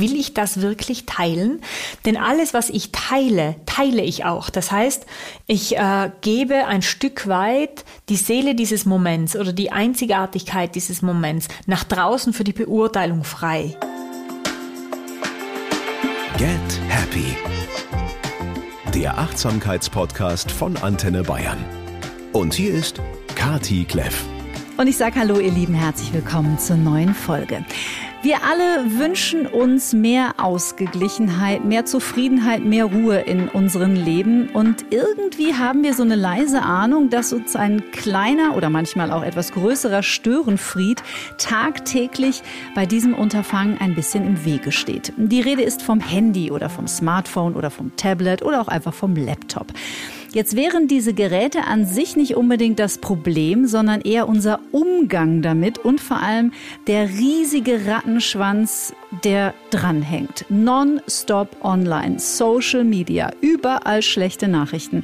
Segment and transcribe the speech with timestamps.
[0.00, 1.60] will ich das wirklich teilen?
[2.04, 4.50] Denn alles, was ich teile, teile ich auch.
[4.50, 5.06] Das heißt,
[5.46, 11.48] ich äh, gebe ein Stück weit die Seele dieses Moments oder die Einzigartigkeit dieses Moments
[11.66, 13.76] nach draußen für die Beurteilung frei.
[16.38, 16.50] Get
[16.88, 17.36] Happy.
[18.94, 21.58] Der Achtsamkeitspodcast von Antenne Bayern.
[22.32, 23.00] Und hier ist
[23.34, 24.24] Kati Kleff.
[24.76, 27.64] Und ich sage Hallo, ihr Lieben, herzlich willkommen zur neuen Folge.
[28.22, 34.50] Wir alle wünschen uns mehr Ausgeglichenheit, mehr Zufriedenheit, mehr Ruhe in unserem Leben.
[34.50, 39.22] Und irgendwie haben wir so eine leise Ahnung, dass uns ein kleiner oder manchmal auch
[39.22, 41.02] etwas größerer Störenfried
[41.38, 42.42] tagtäglich
[42.74, 45.14] bei diesem Unterfangen ein bisschen im Wege steht.
[45.16, 49.16] Die Rede ist vom Handy oder vom Smartphone oder vom Tablet oder auch einfach vom
[49.16, 49.68] Laptop.
[50.32, 55.78] Jetzt wären diese Geräte an sich nicht unbedingt das Problem, sondern eher unser Umgang damit
[55.78, 56.52] und vor allem
[56.86, 58.94] der riesige Rattenschwanz,
[59.24, 60.44] der dranhängt.
[60.48, 65.02] Non-stop online, Social Media, überall schlechte Nachrichten.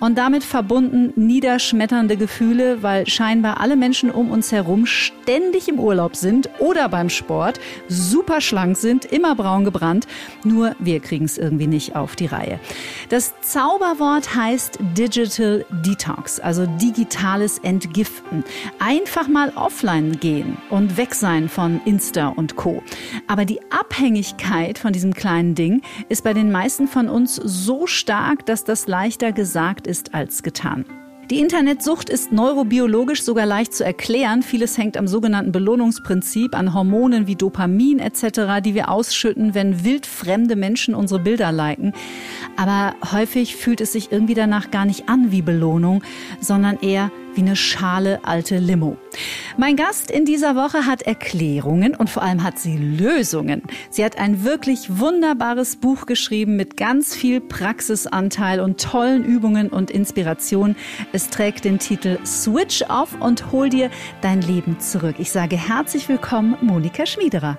[0.00, 6.16] Und damit verbunden niederschmetternde Gefühle, weil scheinbar alle Menschen um uns herum ständig im Urlaub
[6.16, 10.06] sind oder beim Sport, super schlank sind, immer braun gebrannt.
[10.44, 12.60] Nur wir kriegen es irgendwie nicht auf die Reihe.
[13.08, 18.44] Das Zauberwort heißt Digital Detox, also digitales Entgiften.
[18.78, 22.82] Einfach mal offline gehen und weg sein von Insta und Co.
[23.26, 28.44] Aber die Abhängigkeit von diesem kleinen Ding ist bei den meisten von uns so stark,
[28.46, 30.84] dass das leichter gesagt ist als getan.
[31.30, 34.44] Die Internetsucht ist neurobiologisch sogar leicht zu erklären.
[34.44, 40.54] Vieles hängt am sogenannten Belohnungsprinzip, an Hormonen wie Dopamin etc., die wir ausschütten, wenn wildfremde
[40.54, 41.94] Menschen unsere Bilder liken.
[42.56, 46.04] Aber häufig fühlt es sich irgendwie danach gar nicht an wie Belohnung,
[46.40, 48.96] sondern eher wie eine schale alte Limo.
[49.58, 53.62] Mein Gast in dieser Woche hat Erklärungen und vor allem hat sie Lösungen.
[53.90, 59.90] Sie hat ein wirklich wunderbares Buch geschrieben mit ganz viel Praxisanteil und tollen Übungen und
[59.90, 60.76] Inspiration.
[61.12, 63.90] Es trägt den Titel Switch Off und hol dir
[64.22, 65.16] dein Leben zurück.
[65.18, 67.58] Ich sage herzlich willkommen, Monika Schmiederer.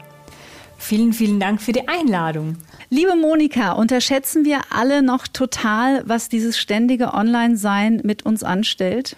[0.78, 2.58] Vielen, vielen Dank für die Einladung.
[2.90, 9.18] Liebe Monika, unterschätzen wir alle noch total, was dieses ständige Online-Sein mit uns anstellt?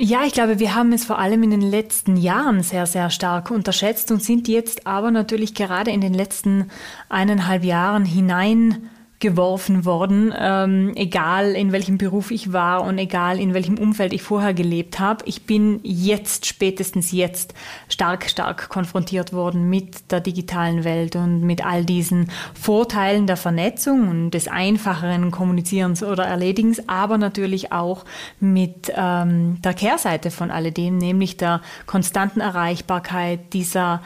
[0.00, 3.50] Ja, ich glaube, wir haben es vor allem in den letzten Jahren sehr, sehr stark
[3.50, 6.70] unterschätzt und sind jetzt aber natürlich gerade in den letzten
[7.08, 13.52] eineinhalb Jahren hinein geworfen worden, ähm, egal in welchem Beruf ich war und egal in
[13.52, 15.24] welchem Umfeld ich vorher gelebt habe.
[15.26, 17.52] Ich bin jetzt, spätestens jetzt,
[17.88, 24.08] stark, stark konfrontiert worden mit der digitalen Welt und mit all diesen Vorteilen der Vernetzung
[24.08, 28.04] und des einfacheren Kommunizierens oder Erledigens, aber natürlich auch
[28.38, 34.00] mit ähm, der Kehrseite von alledem, nämlich der konstanten Erreichbarkeit dieser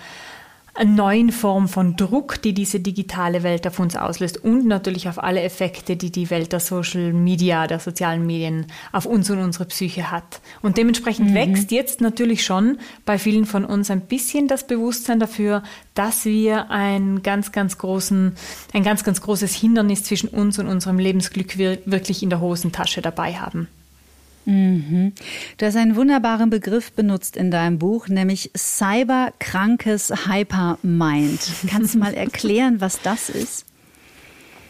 [0.85, 5.43] neuen Form von Druck, die diese digitale Welt auf uns auslöst und natürlich auf alle
[5.43, 10.11] Effekte, die die Welt der Social Media, der sozialen Medien auf uns und unsere Psyche
[10.11, 10.41] hat.
[10.63, 11.35] Und dementsprechend mhm.
[11.35, 15.63] wächst jetzt natürlich schon bei vielen von uns ein bisschen das Bewusstsein dafür,
[15.95, 18.35] dass wir ein ganz, ganz großen,
[18.73, 23.35] ein ganz, ganz großes Hindernis zwischen uns und unserem Lebensglück wirklich in der Hosentasche dabei
[23.35, 23.69] haben.
[24.45, 25.13] Mhm.
[25.59, 31.41] Du hast einen wunderbaren Begriff benutzt in deinem Buch, nämlich cyberkrankes Hypermind.
[31.69, 33.67] Kannst du mal erklären, was das ist?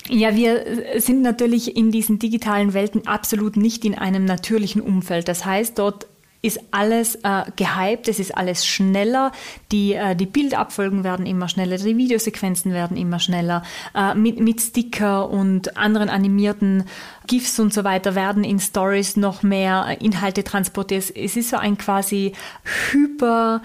[0.08, 5.28] Ja, wir sind natürlich in diesen digitalen Welten absolut nicht in einem natürlichen Umfeld.
[5.28, 6.08] Das heißt, dort
[6.42, 9.30] ist alles äh, gehypt, es ist alles schneller,
[9.70, 13.62] die, äh, die Bildabfolgen werden immer schneller, die Videosequenzen werden immer schneller,
[13.94, 16.84] äh, mit, mit Sticker und anderen animierten
[17.28, 21.12] GIFs und so weiter werden in Stories noch mehr Inhalte transportiert.
[21.14, 22.32] Es ist so ein quasi
[22.90, 23.62] hyper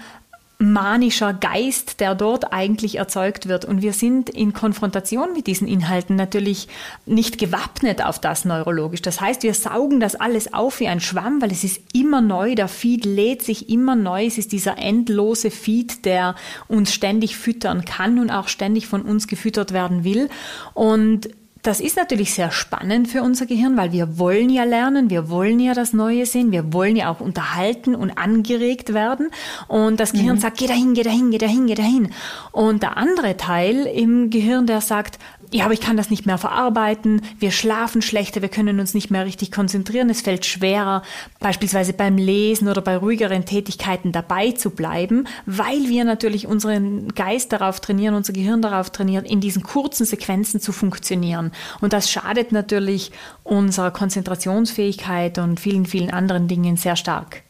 [0.60, 3.64] manischer Geist, der dort eigentlich erzeugt wird.
[3.64, 6.66] Und wir sind in Konfrontation mit diesen Inhalten natürlich
[7.06, 9.00] nicht gewappnet auf das neurologisch.
[9.00, 12.56] Das heißt, wir saugen das alles auf wie ein Schwamm, weil es ist immer neu,
[12.56, 14.26] der Feed lädt sich immer neu.
[14.26, 16.34] Es ist dieser endlose Feed, der
[16.66, 20.28] uns ständig füttern kann und auch ständig von uns gefüttert werden will.
[20.74, 21.28] Und
[21.62, 25.58] das ist natürlich sehr spannend für unser Gehirn, weil wir wollen ja lernen, wir wollen
[25.58, 29.30] ja das Neue sehen, wir wollen ja auch unterhalten und angeregt werden.
[29.66, 30.40] Und das Gehirn mhm.
[30.40, 32.10] sagt, geh dahin, geh dahin, geh dahin, geh dahin.
[32.52, 35.18] Und der andere Teil im Gehirn, der sagt,
[35.50, 39.10] ja, aber ich kann das nicht mehr verarbeiten, wir schlafen schlechter, wir können uns nicht
[39.10, 41.02] mehr richtig konzentrieren, es fällt schwerer,
[41.40, 47.52] beispielsweise beim Lesen oder bei ruhigeren Tätigkeiten dabei zu bleiben, weil wir natürlich unseren Geist
[47.52, 51.52] darauf trainieren, unser Gehirn darauf trainieren, in diesen kurzen Sequenzen zu funktionieren.
[51.80, 53.10] Und das schadet natürlich
[53.42, 57.42] unserer Konzentrationsfähigkeit und vielen, vielen anderen Dingen sehr stark.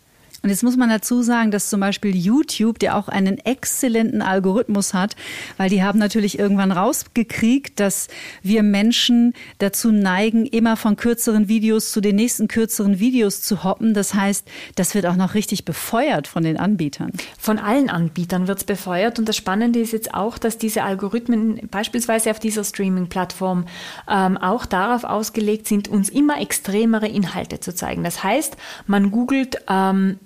[0.43, 4.95] Und jetzt muss man dazu sagen, dass zum Beispiel YouTube, der auch einen exzellenten Algorithmus
[4.95, 5.17] hat,
[5.57, 8.07] weil die haben natürlich irgendwann rausgekriegt, dass
[8.43, 13.95] wir Menschen dazu neigen, immer von kürzeren Videos zu den nächsten kürzeren Videos zu hoppen.
[13.95, 14.47] Das heißt,
[14.77, 17.11] das wird auch noch richtig befeuert von den Anbietern.
[17.37, 19.19] Von allen Anbietern wird es befeuert.
[19.19, 23.67] Und das Spannende ist jetzt auch, dass diese Algorithmen beispielsweise auf dieser Streaming-Plattform
[24.09, 28.05] ähm, auch darauf ausgelegt sind, uns immer extremere Inhalte zu zeigen.
[28.05, 28.57] Das heißt,
[28.87, 30.19] man googelt ähm,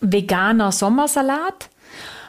[0.00, 1.68] veganer Sommersalat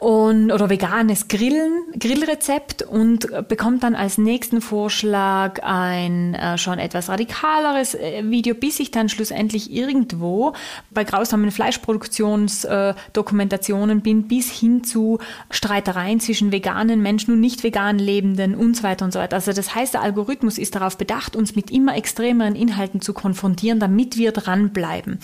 [0.00, 7.10] und, oder veganes Grillen, Grillrezept und bekommt dann als nächsten Vorschlag ein äh, schon etwas
[7.10, 10.54] radikaleres äh, Video, bis ich dann schlussendlich irgendwo
[10.90, 15.18] bei grausamen Fleischproduktionsdokumentationen äh, bin, bis hin zu
[15.50, 19.36] Streitereien zwischen veganen Menschen und nicht vegan Lebenden und so weiter und so weiter.
[19.36, 23.80] Also das heißt, der Algorithmus ist darauf bedacht, uns mit immer extremeren Inhalten zu konfrontieren,
[23.80, 25.18] damit wir dranbleiben.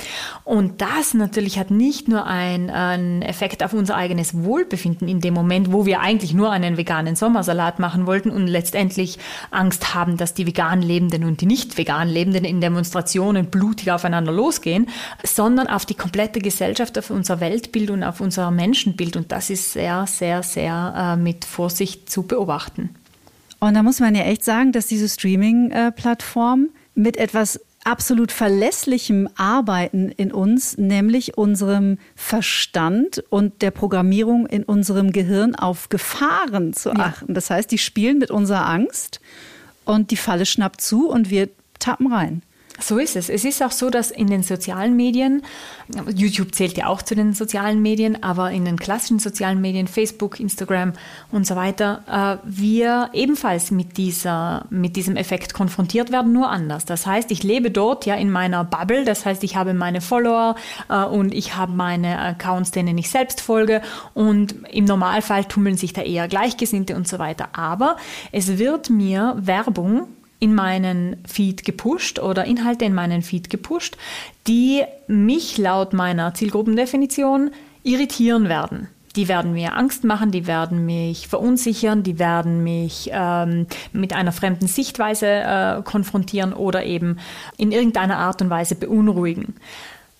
[0.44, 5.34] Und das natürlich hat nicht nur einen Effekt auf unser eigenes Wohl Wohlbefinden in dem
[5.34, 9.18] Moment, wo wir eigentlich nur einen veganen Sommersalat machen wollten und letztendlich
[9.50, 14.32] Angst haben, dass die vegan Lebenden und die nicht vegan Lebenden in Demonstrationen blutig aufeinander
[14.32, 14.88] losgehen,
[15.22, 19.16] sondern auf die komplette Gesellschaft, auf unser Weltbild und auf unser Menschenbild.
[19.16, 22.90] Und das ist sehr, sehr, sehr äh, mit Vorsicht zu beobachten.
[23.60, 30.10] Und da muss man ja echt sagen, dass diese Streaming-Plattform mit etwas absolut verlässlichem Arbeiten
[30.10, 37.26] in uns, nämlich unserem Verstand und der Programmierung in unserem Gehirn auf Gefahren zu achten.
[37.28, 37.34] Ja.
[37.34, 39.20] Das heißt, die spielen mit unserer Angst
[39.84, 41.48] und die Falle schnappt zu und wir
[41.78, 42.42] tappen rein.
[42.78, 43.30] So ist es.
[43.30, 45.42] Es ist auch so, dass in den sozialen Medien,
[46.14, 50.38] YouTube zählt ja auch zu den sozialen Medien, aber in den klassischen sozialen Medien, Facebook,
[50.40, 50.92] Instagram
[51.32, 56.84] und so weiter, äh, wir ebenfalls mit, dieser, mit diesem Effekt konfrontiert werden, nur anders.
[56.84, 60.56] Das heißt, ich lebe dort ja in meiner Bubble, das heißt, ich habe meine Follower
[60.90, 63.80] äh, und ich habe meine Accounts, denen ich selbst folge
[64.12, 67.48] und im Normalfall tummeln sich da eher Gleichgesinnte und so weiter.
[67.52, 67.96] Aber
[68.32, 70.08] es wird mir Werbung
[70.38, 73.96] in meinen Feed gepusht oder Inhalte in meinen Feed gepusht,
[74.46, 77.50] die mich laut meiner Zielgruppendefinition
[77.82, 78.88] irritieren werden.
[79.16, 84.30] Die werden mir Angst machen, die werden mich verunsichern, die werden mich ähm, mit einer
[84.30, 87.18] fremden Sichtweise äh, konfrontieren oder eben
[87.56, 89.54] in irgendeiner Art und Weise beunruhigen.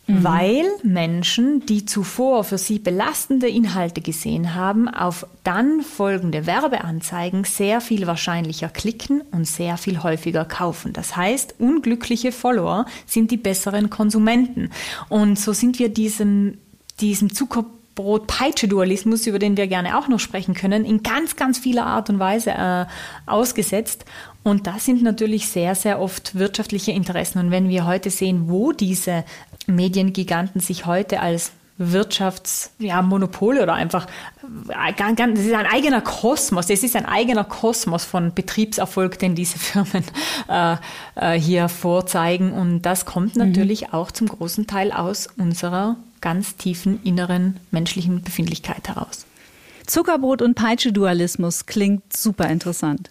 [0.07, 0.23] Mhm.
[0.23, 7.81] Weil Menschen, die zuvor für sie belastende Inhalte gesehen haben, auf dann folgende Werbeanzeigen sehr
[7.81, 10.93] viel wahrscheinlicher klicken und sehr viel häufiger kaufen.
[10.93, 14.71] Das heißt, unglückliche Follower sind die besseren Konsumenten.
[15.09, 16.59] Und so sind wir diesem,
[17.01, 22.11] diesem Zuckerbrot-Peitsche-Dualismus, über den wir gerne auch noch sprechen können, in ganz, ganz vieler Art
[22.11, 22.87] und Weise äh,
[23.27, 24.05] ausgesetzt.
[24.45, 27.41] Und das sind natürlich sehr, sehr oft wirtschaftliche Interessen.
[27.41, 29.25] Und wenn wir heute sehen, wo diese
[29.67, 34.07] Mediengiganten sich heute als Wirtschaftsmonopole ja, oder einfach,
[34.67, 40.05] das ist ein eigener Kosmos, es ist ein eigener Kosmos von Betriebserfolg, den diese Firmen
[40.49, 40.77] äh,
[41.17, 42.53] äh, hier vorzeigen.
[42.53, 43.47] Und das kommt mhm.
[43.47, 43.95] natürlich mhm.
[43.95, 49.27] auch zum großen Teil aus unserer ganz tiefen inneren menschlichen Befindlichkeit heraus.
[49.87, 53.11] Zuckerbrot- und Peitsche-Dualismus klingt super interessant.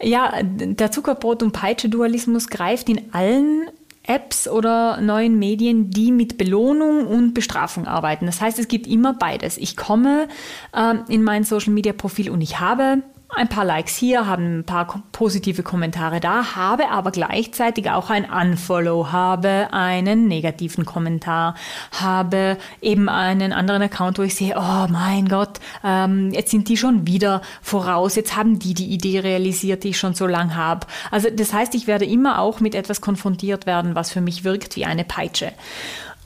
[0.00, 3.68] Ja, der Zuckerbrot- und Peitsche-Dualismus greift in allen
[4.06, 8.26] Apps oder neuen Medien, die mit Belohnung und Bestrafung arbeiten.
[8.26, 9.56] Das heißt, es gibt immer beides.
[9.58, 10.28] Ich komme
[10.72, 15.62] äh, in mein Social-Media-Profil und ich habe ein paar Likes hier, haben ein paar positive
[15.62, 21.54] Kommentare da, habe aber gleichzeitig auch ein Unfollow, habe einen negativen Kommentar,
[21.90, 26.76] habe eben einen anderen Account, wo ich sehe, oh mein Gott, ähm, jetzt sind die
[26.76, 30.86] schon wieder voraus, jetzt haben die die Idee realisiert, die ich schon so lange habe.
[31.10, 34.76] Also das heißt, ich werde immer auch mit etwas konfrontiert werden, was für mich wirkt
[34.76, 35.52] wie eine Peitsche.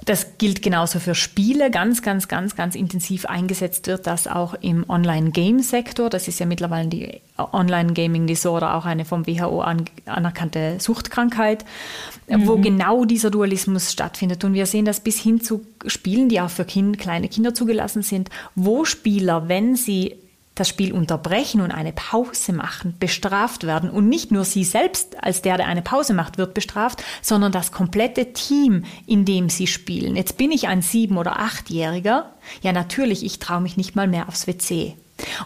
[0.07, 1.71] Das gilt genauso für Spiele.
[1.71, 6.09] Ganz, ganz, ganz, ganz intensiv eingesetzt wird das auch im Online-Game-Sektor.
[6.09, 9.61] Das ist ja mittlerweile die Online-Gaming-Disorder, auch eine vom WHO
[10.07, 11.64] anerkannte Suchtkrankheit,
[12.28, 12.47] mhm.
[12.47, 14.42] wo genau dieser Dualismus stattfindet.
[14.45, 18.02] Und wir sehen das bis hin zu Spielen, die auch für kind, kleine Kinder zugelassen
[18.02, 20.16] sind, wo Spieler, wenn sie
[20.61, 23.90] das Spiel unterbrechen und eine Pause machen, bestraft werden.
[23.90, 27.73] Und nicht nur sie selbst als der, der eine Pause macht, wird bestraft, sondern das
[27.73, 30.17] komplette Team, in dem sie spielen.
[30.17, 32.31] Jetzt bin ich ein sieben- oder achtjähriger.
[32.62, 34.95] Ja, natürlich, ich traue mich nicht mal mehr aufs WC.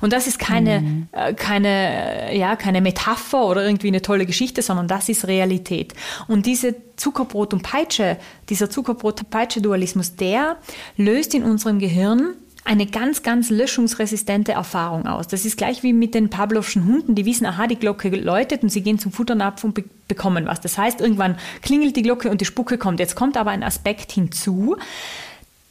[0.00, 1.09] Und das ist keine, mhm.
[1.12, 5.94] äh, keine, äh, ja, keine Metapher oder irgendwie eine tolle Geschichte, sondern das ist Realität.
[6.28, 8.18] Und diese Zuckerbrot- und Peitsche,
[8.49, 10.56] dieser Zuckerbrot-Peitsche-Dualismus, der
[10.97, 15.28] löst in unserem Gehirn eine ganz, ganz löschungsresistente Erfahrung aus.
[15.28, 18.71] Das ist gleich wie mit den Pavlovschen Hunden, die wissen, aha, die Glocke läutet und
[18.71, 20.61] sie gehen zum Futternapf und be bekommen was.
[20.61, 23.00] Das heißt, irgendwann klingelt die Glocke und die Spucke kommt.
[23.00, 24.76] Jetzt kommt aber ein Aspekt hinzu.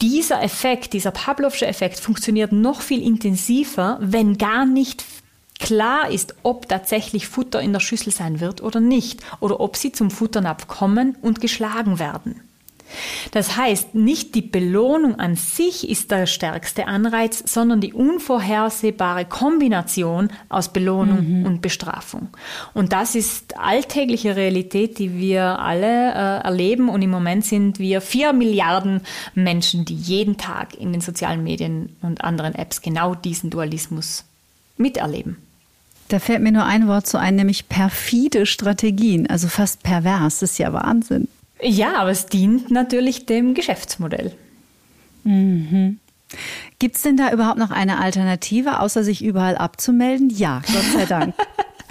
[0.02, 5.04] dieser Effekt, dieser Pavlovsche Effekt funktioniert noch viel intensiver, wenn gar nicht
[5.60, 9.92] klar ist, ob tatsächlich Futter in der Schüssel sein wird oder nicht, oder ob sie
[9.92, 12.40] zum Futternapf kommen und geschlagen werden.
[13.30, 20.30] Das heißt, nicht die Belohnung an sich ist der stärkste Anreiz, sondern die unvorhersehbare Kombination
[20.48, 21.46] aus Belohnung mhm.
[21.46, 22.28] und Bestrafung.
[22.72, 26.88] Und das ist alltägliche Realität, die wir alle äh, erleben.
[26.88, 29.00] Und im Moment sind wir vier Milliarden
[29.34, 34.24] Menschen, die jeden Tag in den sozialen Medien und anderen Apps genau diesen Dualismus
[34.76, 35.36] miterleben.
[36.08, 40.40] Da fällt mir nur ein Wort zu ein, nämlich perfide Strategien, also fast pervers.
[40.40, 41.28] Das ist ja Wahnsinn.
[41.64, 44.32] Ja, aber es dient natürlich dem Geschäftsmodell.
[45.24, 45.98] Mhm.
[46.78, 50.30] Gibt es denn da überhaupt noch eine Alternative, außer sich überall abzumelden?
[50.30, 51.34] Ja, Gott sei Dank.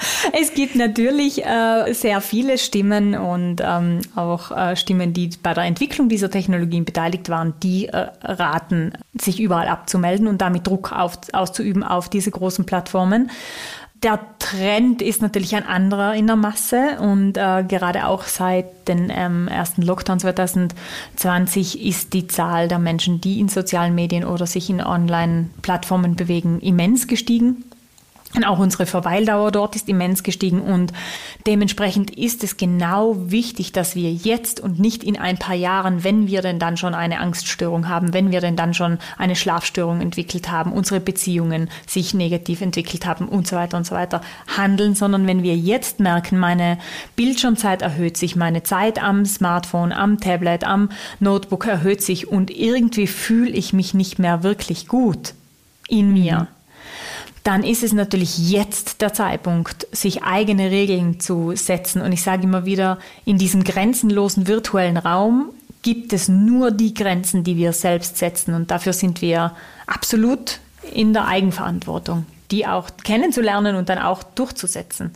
[0.33, 5.63] Es gibt natürlich äh, sehr viele Stimmen und ähm, auch äh, Stimmen, die bei der
[5.63, 11.17] Entwicklung dieser Technologien beteiligt waren, die äh, raten, sich überall abzumelden und damit Druck auf,
[11.33, 13.31] auszuüben auf diese großen Plattformen.
[14.03, 19.09] Der Trend ist natürlich ein anderer in der Masse und äh, gerade auch seit dem
[19.09, 24.69] ähm, ersten Lockdown 2020 ist die Zahl der Menschen, die in sozialen Medien oder sich
[24.69, 27.63] in Online-Plattformen bewegen, immens gestiegen.
[28.35, 30.91] Und auch unsere Verweildauer dort ist immens gestiegen und
[31.45, 36.25] dementsprechend ist es genau wichtig, dass wir jetzt und nicht in ein paar Jahren, wenn
[36.25, 40.49] wir denn dann schon eine Angststörung haben, wenn wir denn dann schon eine Schlafstörung entwickelt
[40.49, 45.27] haben, unsere Beziehungen sich negativ entwickelt haben und so weiter und so weiter, handeln, sondern
[45.27, 46.79] wenn wir jetzt merken, meine
[47.15, 53.05] Bildschirmzeit erhöht sich, meine Zeit am Smartphone, am Tablet, am Notebook erhöht sich und irgendwie
[53.05, 55.35] fühle ich mich nicht mehr wirklich gut
[55.87, 56.47] in mir.
[56.51, 56.62] Mhm
[57.43, 62.01] dann ist es natürlich jetzt der Zeitpunkt, sich eigene Regeln zu setzen.
[62.01, 65.49] Und ich sage immer wieder, in diesem grenzenlosen virtuellen Raum
[65.81, 68.53] gibt es nur die Grenzen, die wir selbst setzen.
[68.53, 69.53] Und dafür sind wir
[69.87, 70.59] absolut
[70.93, 75.11] in der Eigenverantwortung, die auch kennenzulernen und dann auch durchzusetzen.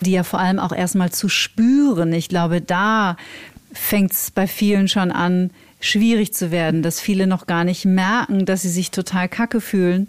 [0.00, 2.12] Die ja vor allem auch erstmal zu spüren.
[2.12, 3.16] Ich glaube, da
[3.72, 8.44] fängt es bei vielen schon an, schwierig zu werden, dass viele noch gar nicht merken,
[8.44, 10.08] dass sie sich total kacke fühlen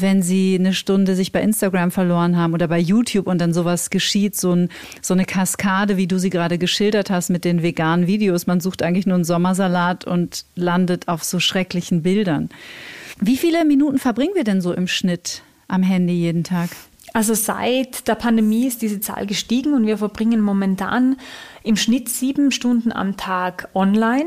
[0.00, 3.90] wenn sie eine Stunde sich bei Instagram verloren haben oder bei YouTube und dann sowas
[3.90, 4.68] geschieht, so, ein,
[5.02, 8.46] so eine Kaskade, wie du sie gerade geschildert hast mit den veganen Videos.
[8.46, 12.48] Man sucht eigentlich nur einen Sommersalat und landet auf so schrecklichen Bildern.
[13.20, 16.70] Wie viele Minuten verbringen wir denn so im Schnitt am Handy jeden Tag?
[17.14, 21.16] Also seit der Pandemie ist diese Zahl gestiegen und wir verbringen momentan
[21.62, 24.26] im Schnitt sieben Stunden am Tag online.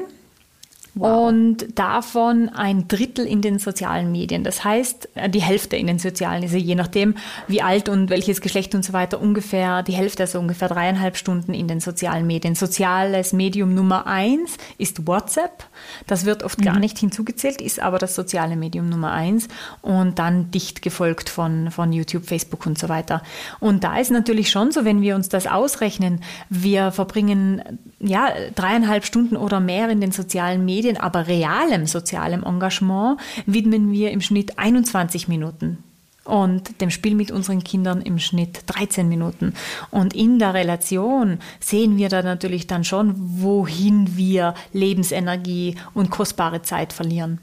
[0.93, 1.29] Wow.
[1.29, 4.43] Und davon ein Drittel in den sozialen Medien.
[4.43, 7.15] Das heißt, äh, die Hälfte in den sozialen, also je nachdem,
[7.48, 11.53] wie alt und welches Geschlecht und so weiter, ungefähr die Hälfte, also ungefähr dreieinhalb Stunden
[11.53, 12.55] in den sozialen Medien.
[12.55, 15.63] Soziales Medium Nummer eins ist WhatsApp.
[16.07, 16.65] Das wird oft mhm.
[16.65, 19.48] gar nicht hinzugezählt, ist aber das soziale Medium Nummer eins
[19.81, 23.24] und dann dicht gefolgt von, von YouTube, Facebook und so weiter.
[23.62, 26.19] Und da ist natürlich schon so, wenn wir uns das ausrechnen,
[26.50, 32.44] wir verbringen ja dreieinhalb Stunden oder mehr in den sozialen Medien, Medien, aber realem sozialem
[32.44, 35.78] Engagement widmen wir im Schnitt 21 Minuten
[36.24, 39.54] und dem Spiel mit unseren Kindern im Schnitt 13 Minuten.
[39.92, 46.64] Und in der Relation sehen wir da natürlich dann schon, wohin wir Lebensenergie und kostbare
[46.64, 47.40] Zeit verlieren.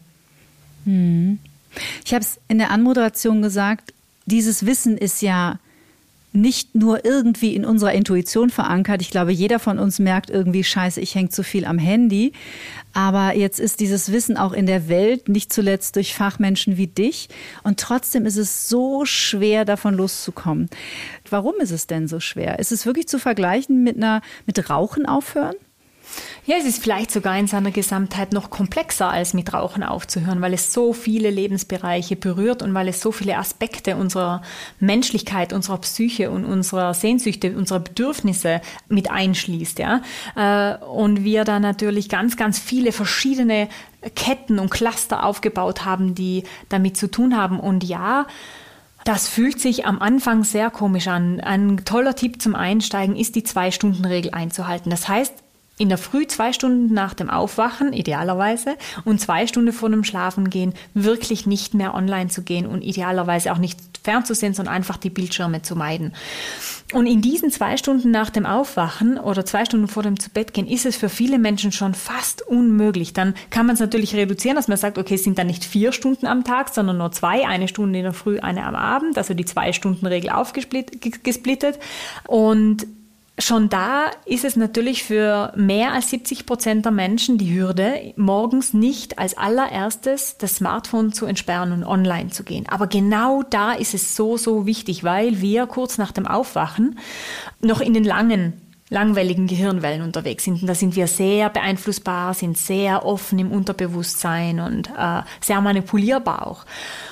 [0.84, 1.38] Hm.
[2.04, 3.94] Ich habe es in der Anmoderation gesagt,
[4.26, 5.60] dieses Wissen ist ja
[6.40, 9.02] nicht nur irgendwie in unserer Intuition verankert.
[9.02, 12.32] Ich glaube, jeder von uns merkt irgendwie, scheiße, ich hänge zu viel am Handy.
[12.92, 17.28] Aber jetzt ist dieses Wissen auch in der Welt, nicht zuletzt durch Fachmenschen wie dich.
[17.62, 20.68] Und trotzdem ist es so schwer, davon loszukommen.
[21.28, 22.58] Warum ist es denn so schwer?
[22.58, 25.54] Ist es wirklich zu vergleichen mit einer, mit Rauchen aufhören?
[26.46, 30.54] Ja, es ist vielleicht sogar in seiner Gesamtheit noch komplexer, als mit Rauchen aufzuhören, weil
[30.54, 34.40] es so viele Lebensbereiche berührt und weil es so viele Aspekte unserer
[34.80, 39.78] Menschlichkeit, unserer Psyche und unserer Sehnsüchte, unserer Bedürfnisse mit einschließt.
[39.78, 40.00] Ja?
[40.36, 43.68] Äh, und wir da natürlich ganz, ganz viele verschiedene
[44.14, 47.60] Ketten und Cluster aufgebaut haben, die damit zu tun haben.
[47.60, 48.26] Und ja,
[49.04, 51.40] das fühlt sich am Anfang sehr komisch an.
[51.40, 54.90] Ein toller Tipp zum Einsteigen ist, die Zwei-Stunden-Regel einzuhalten.
[54.90, 55.34] Das heißt,
[55.78, 60.74] in der Früh zwei Stunden nach dem Aufwachen, idealerweise, und zwei Stunden vor dem Schlafengehen
[60.94, 65.62] wirklich nicht mehr online zu gehen und idealerweise auch nicht fernzusehen, sondern einfach die Bildschirme
[65.62, 66.14] zu meiden.
[66.94, 70.86] Und in diesen zwei Stunden nach dem Aufwachen oder zwei Stunden vor dem Zubettgehen ist
[70.86, 73.12] es für viele Menschen schon fast unmöglich.
[73.12, 75.92] Dann kann man es natürlich reduzieren, dass man sagt, okay, es sind dann nicht vier
[75.92, 79.34] Stunden am Tag, sondern nur zwei, eine Stunde in der Früh, eine am Abend, also
[79.34, 81.78] die zwei Stunden Regel aufgesplittet.
[82.26, 82.86] Und
[83.38, 88.74] schon da ist es natürlich für mehr als 70 Prozent der Menschen die Hürde, morgens
[88.74, 92.66] nicht als allererstes das Smartphone zu entsperren und online zu gehen.
[92.68, 96.98] Aber genau da ist es so, so wichtig, weil wir kurz nach dem Aufwachen
[97.60, 100.62] noch in den langen langwelligen Gehirnwellen unterwegs sind.
[100.62, 106.46] Und da sind wir sehr beeinflussbar, sind sehr offen im Unterbewusstsein und äh, sehr manipulierbar
[106.46, 106.64] auch.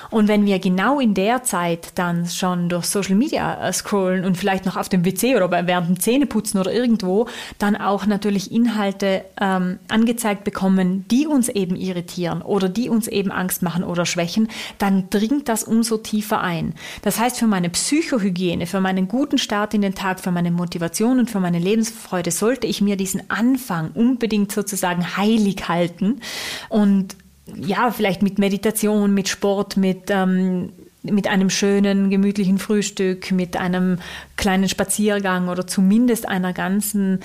[0.09, 4.37] Und wenn wir genau in der Zeit dann schon durch Social Media äh, scrollen und
[4.37, 7.27] vielleicht noch auf dem WC oder während dem Zähneputzen oder irgendwo,
[7.59, 13.31] dann auch natürlich Inhalte ähm, angezeigt bekommen, die uns eben irritieren oder die uns eben
[13.31, 16.73] Angst machen oder schwächen, dann dringt das umso tiefer ein.
[17.01, 21.19] Das heißt, für meine Psychohygiene, für meinen guten Start in den Tag, für meine Motivation
[21.19, 26.21] und für meine Lebensfreude sollte ich mir diesen Anfang unbedingt sozusagen heilig halten
[26.69, 27.15] und
[27.55, 33.99] ja, vielleicht mit Meditation, mit Sport, mit, ähm, mit einem schönen, gemütlichen Frühstück, mit einem
[34.35, 37.19] kleinen Spaziergang oder zumindest einer ganzen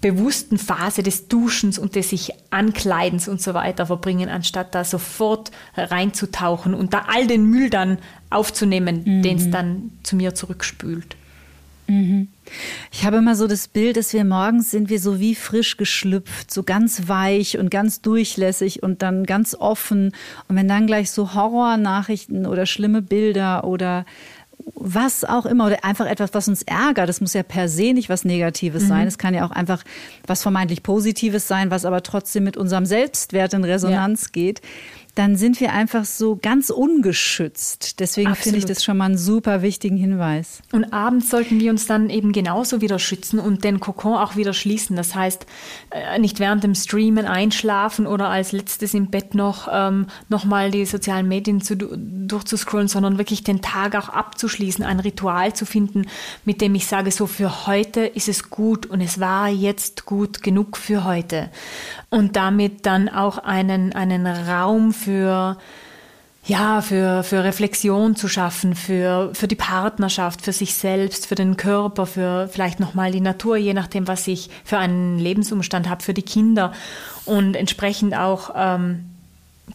[0.00, 5.50] bewussten Phase des Duschens und des sich Ankleidens und so weiter verbringen, anstatt da sofort
[5.76, 9.22] reinzutauchen und da all den Müll dann aufzunehmen, mhm.
[9.22, 11.16] den es dann zu mir zurückspült.
[11.86, 12.28] Mhm.
[12.92, 16.52] Ich habe immer so das Bild, dass wir morgens sind wir so wie frisch geschlüpft,
[16.52, 20.12] so ganz weich und ganz durchlässig und dann ganz offen.
[20.48, 24.04] Und wenn dann gleich so Horrornachrichten oder schlimme Bilder oder
[24.74, 27.08] was auch immer oder einfach etwas, was uns ärgert.
[27.08, 28.88] Das muss ja per se nicht was Negatives mhm.
[28.88, 29.06] sein.
[29.06, 29.82] Es kann ja auch einfach
[30.26, 34.28] was vermeintlich Positives sein, was aber trotzdem mit unserem Selbstwert in Resonanz ja.
[34.32, 34.62] geht
[35.14, 38.00] dann sind wir einfach so ganz ungeschützt.
[38.00, 40.60] Deswegen finde ich das schon mal einen super wichtigen Hinweis.
[40.72, 44.52] Und abends sollten wir uns dann eben genauso wieder schützen und den Kokon auch wieder
[44.52, 44.96] schließen.
[44.96, 45.46] Das heißt,
[45.90, 50.72] äh, nicht während dem Streamen einschlafen oder als letztes im Bett noch, ähm, noch mal
[50.72, 56.06] die sozialen Medien zu, durchzuscrollen, sondern wirklich den Tag auch abzuschließen, ein Ritual zu finden,
[56.44, 60.42] mit dem ich sage, so für heute ist es gut und es war jetzt gut
[60.42, 61.50] genug für heute.
[62.10, 65.56] Und damit dann auch einen, einen Raum für für
[66.46, 71.56] ja, für, für Reflexion zu schaffen, für, für die Partnerschaft, für sich selbst, für den
[71.56, 76.12] Körper, für vielleicht nochmal die Natur, je nachdem, was ich für einen Lebensumstand habe, für
[76.12, 76.72] die Kinder
[77.24, 79.06] und entsprechend auch ähm,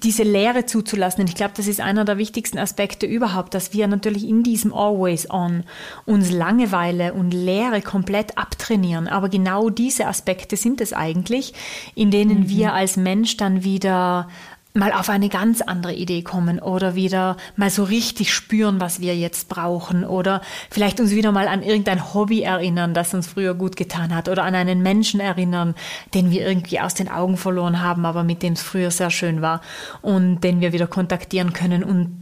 [0.04, 1.22] diese Lehre zuzulassen.
[1.22, 4.72] Und ich glaube, das ist einer der wichtigsten Aspekte überhaupt, dass wir natürlich in diesem
[4.72, 5.64] Always On
[6.06, 9.08] uns Langeweile und Lehre komplett abtrainieren.
[9.08, 11.56] Aber genau diese Aspekte sind es eigentlich,
[11.96, 12.50] in denen mhm.
[12.50, 14.28] wir als Mensch dann wieder
[14.74, 19.18] mal auf eine ganz andere Idee kommen oder wieder mal so richtig spüren, was wir
[19.18, 23.76] jetzt brauchen oder vielleicht uns wieder mal an irgendein Hobby erinnern, das uns früher gut
[23.76, 25.74] getan hat oder an einen Menschen erinnern,
[26.14, 29.42] den wir irgendwie aus den Augen verloren haben, aber mit dem es früher sehr schön
[29.42, 29.62] war
[30.02, 32.16] und den wir wieder kontaktieren können und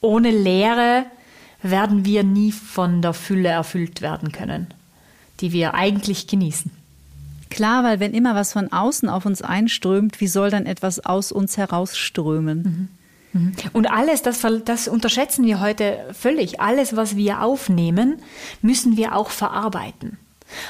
[0.00, 1.04] ohne Lehre
[1.62, 4.68] werden wir nie von der Fülle erfüllt werden können,
[5.40, 6.83] die wir eigentlich genießen.
[7.54, 11.30] Klar, weil wenn immer was von außen auf uns einströmt, wie soll dann etwas aus
[11.30, 12.90] uns herausströmen?
[13.32, 13.40] Mhm.
[13.40, 13.52] mhm.
[13.72, 16.60] Und alles, das, das unterschätzen wir heute völlig.
[16.60, 18.16] Alles, was wir aufnehmen,
[18.60, 20.18] müssen wir auch verarbeiten.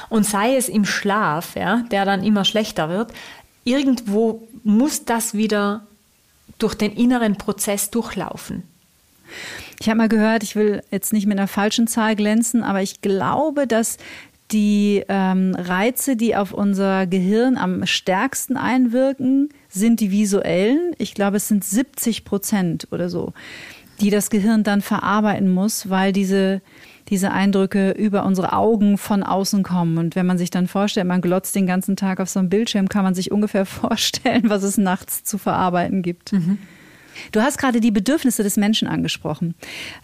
[0.09, 3.11] Und sei es im Schlaf, ja, der dann immer schlechter wird,
[3.63, 5.87] irgendwo muss das wieder
[6.59, 8.61] durch den inneren Prozess durchlaufen.
[9.79, 13.01] Ich habe mal gehört, ich will jetzt nicht mit einer falschen Zahl glänzen, aber ich
[13.01, 13.97] glaube, dass
[14.51, 20.93] die ähm, Reize, die auf unser Gehirn am stärksten einwirken, sind die visuellen.
[20.97, 23.33] Ich glaube, es sind 70 Prozent oder so,
[24.01, 26.61] die das Gehirn dann verarbeiten muss, weil diese,
[27.09, 29.97] diese Eindrücke über unsere Augen von außen kommen.
[29.97, 32.87] Und wenn man sich dann vorstellt, man glotzt den ganzen Tag auf so einem Bildschirm,
[32.87, 36.33] kann man sich ungefähr vorstellen, was es nachts zu verarbeiten gibt.
[36.33, 36.59] Mhm.
[37.31, 39.55] Du hast gerade die Bedürfnisse des Menschen angesprochen.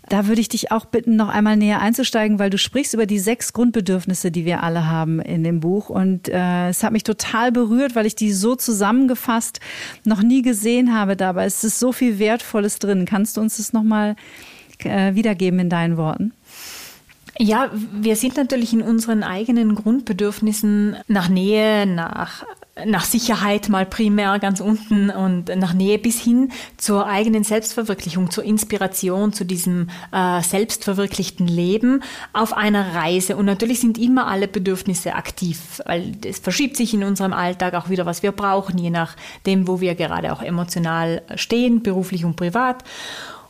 [0.10, 3.20] Da würde ich dich auch bitten, noch einmal näher einzusteigen, weil du sprichst über die
[3.20, 5.90] sechs Grundbedürfnisse, die wir alle haben in dem Buch.
[5.90, 9.60] Und äh, es hat mich total berührt, weil ich die so zusammengefasst
[10.04, 11.16] noch nie gesehen habe.
[11.16, 13.06] Dabei ist es so viel Wertvolles drin.
[13.06, 14.16] Kannst du uns das nochmal
[14.80, 16.34] äh, wiedergeben in deinen Worten?
[17.38, 22.44] Ja, wir sind natürlich in unseren eigenen Grundbedürfnissen nach Nähe, nach
[22.86, 28.44] nach Sicherheit mal primär ganz unten und nach Nähe bis hin zur eigenen Selbstverwirklichung, zur
[28.44, 33.36] Inspiration, zu diesem äh, selbstverwirklichten Leben auf einer Reise.
[33.38, 37.90] Und natürlich sind immer alle Bedürfnisse aktiv, weil es verschiebt sich in unserem Alltag auch
[37.90, 42.84] wieder, was wir brauchen, je nachdem, wo wir gerade auch emotional stehen, beruflich und privat.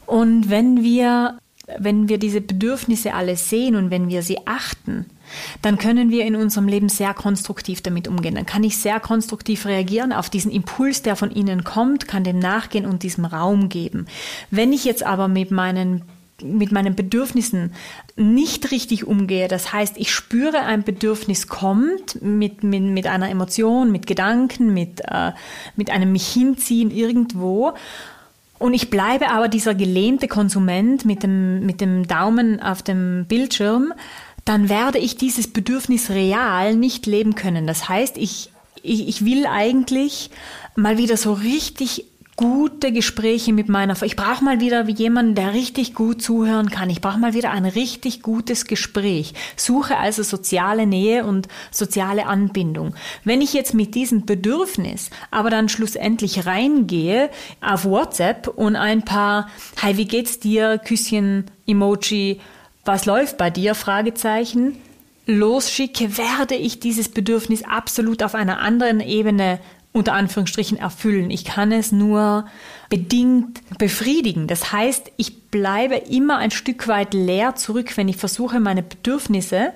[0.05, 1.37] Und wenn wir,
[1.77, 5.05] wenn wir diese Bedürfnisse alle sehen und wenn wir sie achten,
[5.61, 8.35] dann können wir in unserem Leben sehr konstruktiv damit umgehen.
[8.35, 12.39] Dann kann ich sehr konstruktiv reagieren auf diesen Impuls, der von Ihnen kommt, kann dem
[12.39, 14.07] nachgehen und diesem Raum geben.
[14.49, 16.03] Wenn ich jetzt aber mit meinen
[16.43, 17.71] mit meinen Bedürfnissen
[18.15, 23.91] nicht richtig umgehe, das heißt, ich spüre, ein Bedürfnis kommt mit, mit, mit einer Emotion,
[23.91, 25.33] mit Gedanken, mit, äh,
[25.75, 27.75] mit einem mich hinziehen irgendwo
[28.61, 33.91] und ich bleibe aber dieser gelähmte Konsument mit dem, mit dem Daumen auf dem Bildschirm,
[34.45, 37.67] dann werde ich dieses Bedürfnis real nicht leben können.
[37.67, 38.51] Das heißt, ich,
[38.81, 40.29] ich, ich will eigentlich
[40.75, 42.05] mal wieder so richtig
[42.41, 44.07] gute Gespräche mit meiner Frau.
[44.07, 46.89] Ich brauche mal wieder jemanden, der richtig gut zuhören kann.
[46.89, 49.35] Ich brauche mal wieder ein richtig gutes Gespräch.
[49.55, 52.95] Suche also soziale Nähe und soziale Anbindung.
[53.23, 57.29] Wenn ich jetzt mit diesem Bedürfnis aber dann schlussendlich reingehe
[57.61, 59.47] auf WhatsApp und ein paar
[59.81, 60.79] Hi, wie geht's dir?
[60.79, 62.39] Küsschen, Emoji,
[62.85, 63.75] was läuft bei dir?
[63.75, 64.77] Fragezeichen.
[65.27, 69.59] Losschicke, werde ich dieses Bedürfnis absolut auf einer anderen Ebene
[69.93, 71.29] unter Anführungsstrichen erfüllen.
[71.29, 72.45] Ich kann es nur
[72.89, 74.47] bedingt befriedigen.
[74.47, 79.73] Das heißt, ich bleibe immer ein Stück weit leer zurück, wenn ich versuche, meine Bedürfnisse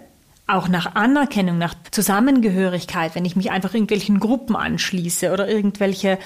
[0.48, 6.20] auch nach Anerkennung, nach Zusammengehörigkeit, wenn ich mich einfach irgendwelchen Gruppen anschließe oder irgendwelche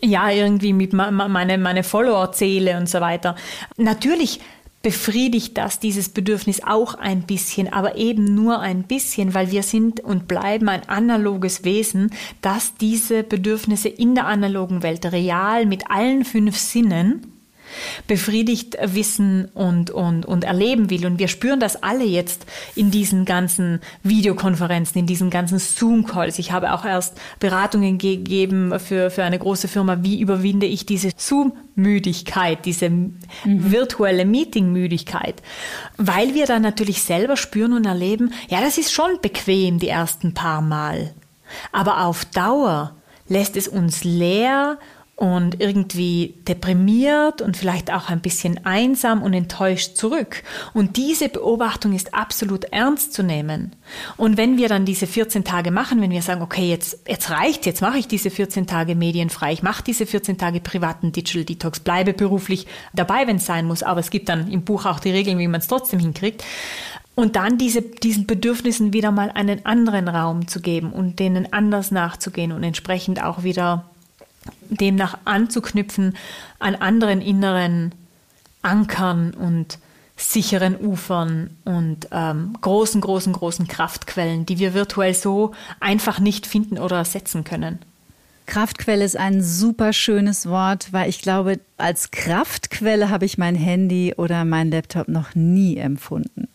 [0.00, 3.36] ja, irgendwie mit meine, meine Follower zähle und so weiter.
[3.78, 4.40] Natürlich
[4.84, 9.98] befriedigt das dieses Bedürfnis auch ein bisschen, aber eben nur ein bisschen, weil wir sind
[10.00, 16.24] und bleiben ein analoges Wesen, das diese Bedürfnisse in der analogen Welt real mit allen
[16.24, 17.33] fünf Sinnen
[18.06, 21.06] befriedigt wissen und, und, und erleben will.
[21.06, 26.38] Und wir spüren das alle jetzt in diesen ganzen Videokonferenzen, in diesen ganzen Zoom-Calls.
[26.38, 31.10] Ich habe auch erst Beratungen gegeben für, für eine große Firma, wie überwinde ich diese
[31.16, 33.12] Zoom-Müdigkeit, diese mhm.
[33.44, 35.42] virtuelle Meeting-Müdigkeit.
[35.96, 40.34] Weil wir dann natürlich selber spüren und erleben, ja, das ist schon bequem die ersten
[40.34, 41.14] paar Mal.
[41.72, 42.96] Aber auf Dauer
[43.28, 44.78] lässt es uns leer
[45.16, 50.42] und irgendwie deprimiert und vielleicht auch ein bisschen einsam und enttäuscht zurück.
[50.72, 53.76] Und diese Beobachtung ist absolut ernst zu nehmen.
[54.16, 57.64] Und wenn wir dann diese 14 Tage machen, wenn wir sagen, okay, jetzt, jetzt reicht,
[57.64, 61.78] jetzt mache ich diese 14 Tage medienfrei, ich mache diese 14 Tage privaten Digital Detox,
[61.78, 65.12] bleibe beruflich dabei, wenn es sein muss, aber es gibt dann im Buch auch die
[65.12, 66.42] Regeln, wie man es trotzdem hinkriegt.
[67.14, 71.92] Und dann diese, diesen Bedürfnissen wieder mal einen anderen Raum zu geben und denen anders
[71.92, 73.84] nachzugehen und entsprechend auch wieder
[74.70, 76.16] demnach anzuknüpfen
[76.58, 77.92] an anderen inneren
[78.62, 79.78] Ankern und
[80.16, 86.78] sicheren Ufern und ähm, großen, großen, großen Kraftquellen, die wir virtuell so einfach nicht finden
[86.78, 87.80] oder ersetzen können.
[88.46, 94.14] Kraftquelle ist ein super schönes Wort, weil ich glaube, als Kraftquelle habe ich mein Handy
[94.16, 96.48] oder mein Laptop noch nie empfunden.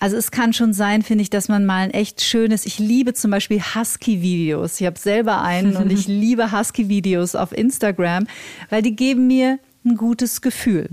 [0.00, 3.14] Also es kann schon sein, finde ich, dass man mal ein echt schönes, ich liebe
[3.14, 4.80] zum Beispiel Husky-Videos.
[4.80, 8.26] Ich habe selber einen und ich liebe Husky-Videos auf Instagram,
[8.70, 10.88] weil die geben mir ein gutes Gefühl.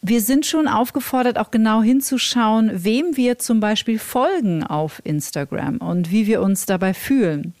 [0.00, 6.10] Wir sind schon aufgefordert, auch genau hinzuschauen, wem wir zum Beispiel folgen auf Instagram und
[6.10, 7.54] wie wir uns dabei fühlen.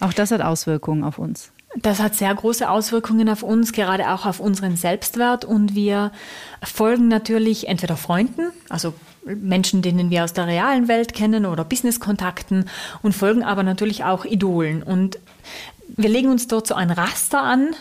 [0.00, 1.50] Auch das hat Auswirkungen auf uns.
[1.76, 5.44] Das hat sehr große Auswirkungen auf uns, gerade auch auf unseren Selbstwert.
[5.44, 6.12] Und wir
[6.62, 12.68] folgen natürlich entweder Freunden, also Menschen, denen wir aus der realen Welt kennen oder Businesskontakten
[13.02, 14.82] und folgen aber natürlich auch Idolen.
[14.82, 15.18] Und
[15.96, 17.74] wir legen uns dort so ein Raster an,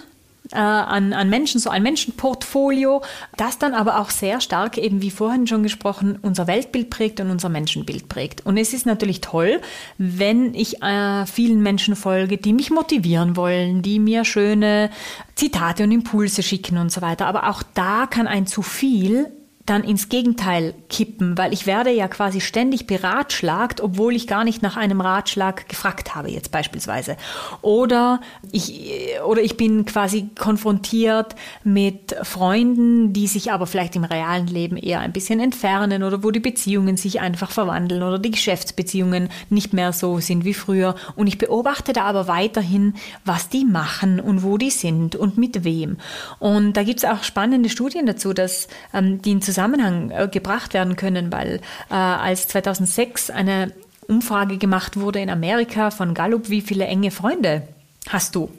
[0.51, 3.01] äh, an, an Menschen, so ein Menschenportfolio,
[3.37, 7.29] das dann aber auch sehr stark, eben wie vorhin schon gesprochen, unser Weltbild prägt und
[7.29, 8.45] unser Menschenbild prägt.
[8.45, 9.61] Und es ist natürlich toll,
[9.97, 14.89] wenn ich äh, vielen Menschen folge, die mich motivieren wollen, die mir schöne
[15.35, 17.25] Zitate und Impulse schicken und so weiter.
[17.25, 19.31] Aber auch da kann ein zu viel
[19.65, 24.61] dann ins Gegenteil kippen, weil ich werde ja quasi ständig beratschlagt, obwohl ich gar nicht
[24.61, 27.15] nach einem Ratschlag gefragt habe, jetzt beispielsweise.
[27.61, 28.19] Oder
[28.51, 34.75] ich, oder ich bin quasi konfrontiert mit Freunden, die sich aber vielleicht im realen Leben
[34.75, 39.71] eher ein bisschen entfernen oder wo die Beziehungen sich einfach verwandeln oder die Geschäftsbeziehungen nicht
[39.71, 40.95] mehr so sind wie früher.
[41.15, 45.63] Und ich beobachte da aber weiterhin, was die machen und wo die sind und mit
[45.63, 45.97] wem.
[46.39, 50.73] Und da gibt es auch spannende Studien dazu, dass ähm, die in Zusammenhang äh, gebracht
[50.73, 53.71] werden können, weil äh, als 2006 eine
[54.07, 57.67] Umfrage gemacht wurde in Amerika von Gallup, wie viele enge Freunde
[58.09, 58.49] hast du?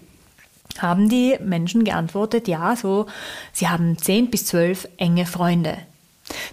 [0.78, 3.06] Haben die Menschen geantwortet, ja, so,
[3.52, 5.78] sie haben 10 bis 12 enge Freunde.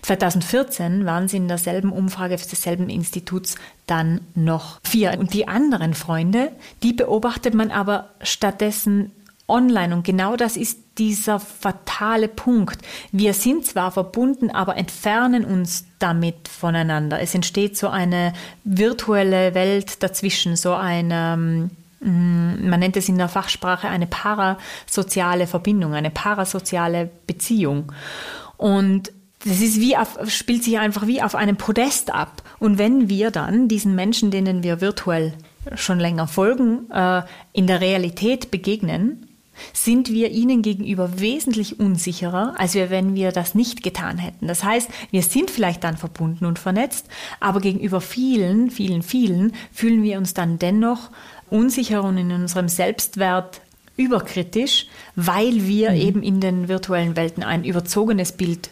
[0.02, 5.18] 2014 waren sie in derselben Umfrage desselben Instituts dann noch vier.
[5.18, 6.52] Und die anderen Freunde,
[6.84, 9.12] die beobachtet man aber stattdessen
[9.48, 9.94] online.
[9.94, 12.82] Und genau das ist dieser fatale Punkt.
[13.12, 17.20] Wir sind zwar verbunden, aber entfernen uns damit voneinander.
[17.22, 23.30] Es entsteht so eine virtuelle Welt dazwischen, so eine, mm, man nennt es in der
[23.30, 27.92] Fachsprache eine parasoziale Verbindung, eine parasoziale Beziehung.
[28.58, 29.12] Und
[29.44, 32.44] das ist wie auf, spielt sich einfach wie auf einem Podest ab.
[32.60, 35.34] Und wenn wir dann diesen Menschen, denen wir virtuell
[35.76, 37.24] schon länger folgen, äh,
[37.54, 39.28] in der Realität begegnen,
[39.74, 44.48] sind wir ihnen gegenüber wesentlich unsicherer, als wir, wenn wir das nicht getan hätten.
[44.48, 47.08] Das heißt, wir sind vielleicht dann verbunden und vernetzt,
[47.40, 51.10] aber gegenüber vielen, vielen, vielen fühlen wir uns dann dennoch
[51.50, 53.62] unsicher und in unserem Selbstwert
[53.98, 55.98] überkritisch, weil wir mhm.
[55.98, 58.72] eben in den virtuellen Welten ein überzogenes Bild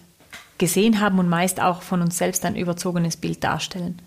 [0.58, 4.00] gesehen haben und meist auch von uns selbst ein überzogenes Bild darstellen.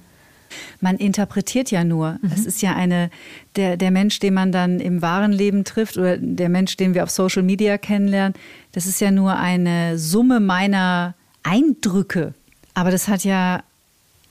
[0.80, 2.18] Man interpretiert ja nur.
[2.22, 2.30] Mhm.
[2.34, 3.10] Es ist ja eine,
[3.56, 7.02] der, der Mensch, den man dann im wahren Leben trifft oder der Mensch, den wir
[7.02, 8.34] auf Social Media kennenlernen,
[8.72, 12.34] das ist ja nur eine Summe meiner Eindrücke.
[12.74, 13.62] Aber das hat ja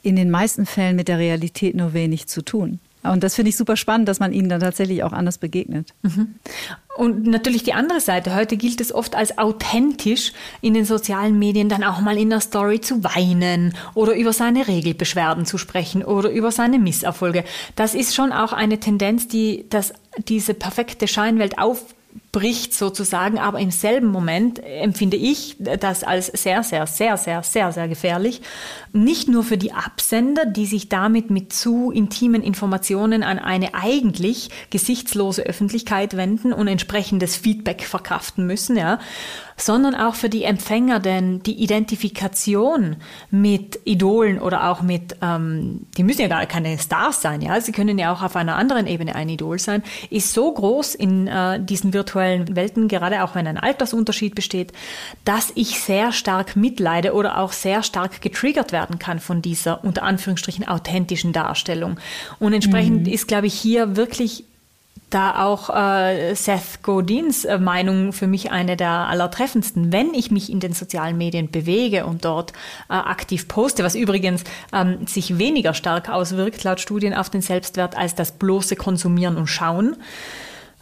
[0.04, 2.80] in den meisten Fällen mit der Realität nur wenig zu tun.
[3.04, 5.94] Und das finde ich super spannend, dass man ihnen dann tatsächlich auch anders begegnet.
[6.04, 6.36] Mhm.
[6.98, 8.36] Und natürlich die andere Seite.
[8.36, 12.42] Heute gilt es oft als authentisch, in den sozialen Medien dann auch mal in der
[12.42, 17.44] Story zu weinen oder über seine Regelbeschwerden zu sprechen oder über seine Misserfolge.
[17.76, 19.94] Das ist schon auch eine Tendenz, die das,
[20.28, 21.86] diese perfekte Scheinwelt auf
[22.32, 27.72] bricht sozusagen, aber im selben Moment empfinde ich das als sehr, sehr, sehr, sehr, sehr,
[27.74, 28.42] sehr gefährlich.
[28.94, 34.50] Nicht nur für die Absender, die sich damit mit zu intimen Informationen an eine eigentlich
[34.70, 39.00] gesichtslose Öffentlichkeit wenden und entsprechendes Feedback verkraften müssen, ja,
[39.58, 42.96] sondern auch für die Empfänger, denn die Identifikation
[43.30, 47.74] mit Idolen oder auch mit, ähm, die müssen ja gar keine Stars sein, ja, sie
[47.74, 51.64] können ja auch auf einer anderen Ebene ein Idol sein, ist so groß in äh,
[51.64, 54.74] diesen virtuellen Welten, gerade auch wenn ein Altersunterschied besteht,
[55.26, 60.04] dass ich sehr stark mitleide oder auch sehr stark getriggert werden kann von dieser unter
[60.04, 62.00] Anführungsstrichen authentischen Darstellung.
[62.40, 63.14] Und entsprechend mhm.
[63.14, 64.46] ist, glaube ich, hier wirklich
[65.12, 69.92] da auch äh, Seth Godins äh, Meinung für mich eine der allertreffendsten.
[69.92, 72.54] Wenn ich mich in den sozialen Medien bewege und dort
[72.90, 77.98] äh, aktiv poste, was übrigens ähm, sich weniger stark auswirkt laut Studien auf den Selbstwert
[77.98, 79.98] als das bloße Konsumieren und Schauen,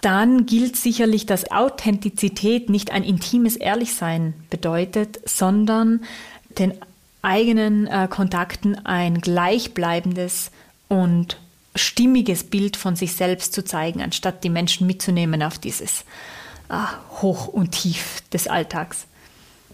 [0.02, 6.02] dann gilt sicherlich, dass Authentizität nicht ein intimes Ehrlichsein bedeutet, sondern
[6.58, 6.74] den
[7.22, 10.52] eigenen äh, Kontakten ein gleichbleibendes
[10.88, 11.38] und
[11.76, 16.06] stimmiges Bild von sich selbst zu zeigen, anstatt die Menschen mitzunehmen auf dieses
[16.70, 16.90] ah,
[17.22, 19.06] Hoch und Tief des Alltags.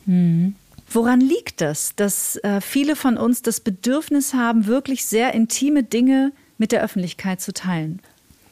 [0.06, 0.56] Mhm.
[0.90, 6.32] Woran liegt das, dass äh, viele von uns das Bedürfnis haben, wirklich sehr intime Dinge
[6.58, 8.02] mit der Öffentlichkeit zu teilen?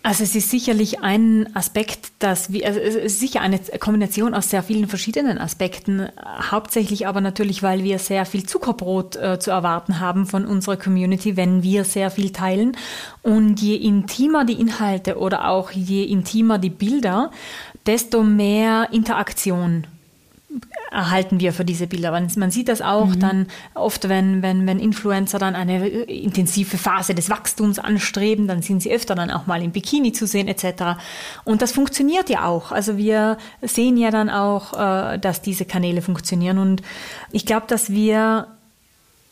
[0.05, 4.49] Also es ist sicherlich ein Aspekt, dass wir, also es ist sicher eine Kombination aus
[4.49, 6.09] sehr vielen verschiedenen Aspekten,
[6.51, 11.37] hauptsächlich aber natürlich, weil wir sehr viel Zuckerbrot äh, zu erwarten haben von unserer Community,
[11.37, 12.75] wenn wir sehr viel teilen.
[13.21, 17.31] Und je intimer die Inhalte oder auch je intimer die Bilder,
[17.85, 19.87] desto mehr Interaktion
[20.91, 22.11] erhalten wir für diese Bilder.
[22.11, 23.19] Man sieht das auch mhm.
[23.19, 28.81] dann oft, wenn, wenn, wenn Influencer dann eine intensive Phase des Wachstums anstreben, dann sind
[28.81, 30.99] sie öfter dann auch mal im Bikini zu sehen etc.
[31.43, 32.71] Und das funktioniert ja auch.
[32.71, 36.57] Also wir sehen ja dann auch, äh, dass diese Kanäle funktionieren.
[36.57, 36.81] Und
[37.31, 38.47] ich glaube, dass wir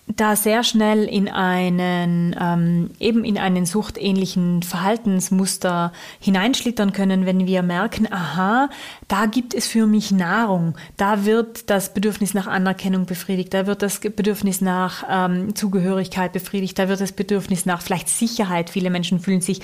[0.07, 7.61] da sehr schnell in einen ähm, eben in einen suchtähnlichen Verhaltensmuster hineinschlittern können, wenn wir
[7.61, 8.69] merken, aha,
[9.07, 13.81] da gibt es für mich Nahrung, da wird das Bedürfnis nach Anerkennung befriedigt, da wird
[13.81, 18.69] das Bedürfnis nach ähm, Zugehörigkeit befriedigt, da wird das Bedürfnis nach vielleicht Sicherheit.
[18.69, 19.61] Viele Menschen fühlen sich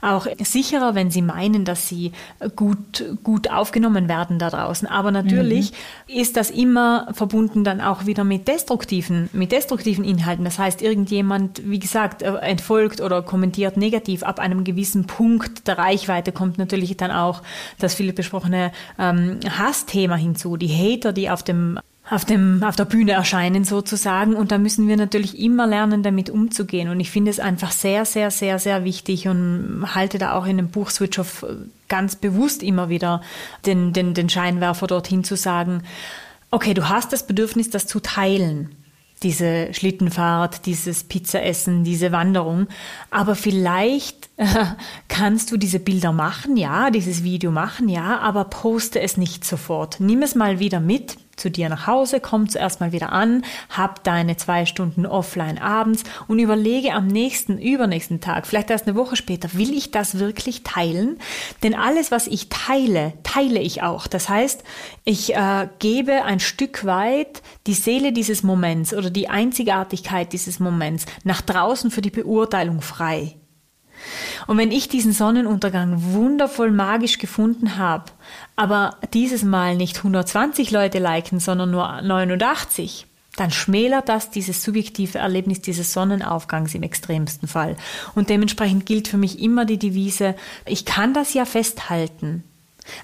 [0.00, 2.12] auch sicherer, wenn sie meinen, dass sie
[2.56, 4.88] gut gut aufgenommen werden da draußen.
[4.88, 6.20] Aber natürlich mhm.
[6.20, 10.44] ist das immer verbunden dann auch wieder mit destruktiven mit destruktiven negativen Inhalten.
[10.44, 15.78] Das heißt, irgendjemand, wie gesagt, äh, entfolgt oder kommentiert negativ ab einem gewissen Punkt der
[15.78, 17.42] Reichweite kommt natürlich dann auch
[17.78, 20.56] das viele besprochene ähm, Hassthema hinzu.
[20.56, 21.78] Die Hater, die auf dem
[22.10, 24.34] auf, dem, auf der Bühne erscheinen sozusagen.
[24.34, 26.88] Und da müssen wir natürlich immer lernen, damit umzugehen.
[26.88, 30.56] Und ich finde es einfach sehr, sehr, sehr, sehr wichtig und halte da auch in
[30.56, 31.46] dem Buch Switch Off
[31.88, 33.20] ganz bewusst immer wieder
[33.64, 35.84] den, den, den Scheinwerfer dorthin zu sagen,
[36.50, 38.74] okay, du hast das Bedürfnis, das zu teilen
[39.22, 42.68] diese Schlittenfahrt, dieses Pizzaessen, diese Wanderung.
[43.10, 44.30] Aber vielleicht
[45.08, 50.00] kannst du diese Bilder machen, ja, dieses Video machen, ja, aber poste es nicht sofort.
[50.00, 54.04] Nimm es mal wieder mit, zu dir nach Hause, komm zuerst mal wieder an, hab
[54.04, 59.16] deine zwei Stunden offline abends und überlege am nächsten, übernächsten Tag, vielleicht erst eine Woche
[59.16, 61.18] später, will ich das wirklich teilen?
[61.62, 64.06] Denn alles, was ich teile, teile ich auch.
[64.06, 64.62] Das heißt,
[65.04, 71.06] ich äh, gebe ein Stück weit die Seele dieses Moments oder die Einzigartigkeit dieses Moments
[71.24, 73.39] nach draußen für die Beurteilung frei.
[74.46, 78.04] Und wenn ich diesen Sonnenuntergang wundervoll magisch gefunden habe,
[78.56, 85.18] aber dieses Mal nicht 120 Leute liken, sondern nur 89, dann schmälert das dieses subjektive
[85.18, 87.76] Erlebnis dieses Sonnenaufgangs im extremsten Fall.
[88.14, 90.34] Und dementsprechend gilt für mich immer die Devise,
[90.66, 92.44] ich kann das ja festhalten.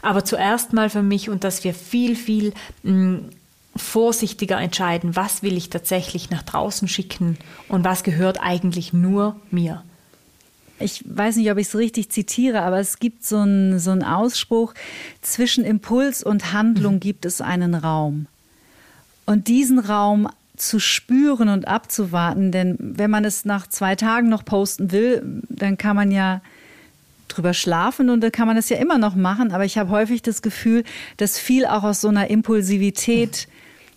[0.03, 3.31] Aber zuerst mal für mich und dass wir viel, viel mh, mm,
[3.77, 9.85] vorsichtiger entscheiden, was will ich tatsächlich nach draußen schicken und was gehört eigentlich nur mir.
[10.79, 14.75] Ich weiß nicht, ob ich es richtig zitiere, aber es gibt so einen so Ausspruch,
[15.23, 17.01] zwischen Impuls und Handlung mhm.
[17.01, 18.27] gibt es einen Raum.
[19.25, 24.45] Und diesen Raum zu spüren und abzuwarten, denn wenn man es nach zwei Tagen noch
[24.45, 26.41] posten will, dann kann man ja
[27.29, 30.23] drüber schlafen und dann kann man es ja immer noch machen, aber ich habe häufig
[30.23, 30.85] das Gefühl,
[31.17, 33.49] dass viel auch aus so einer Impulsivität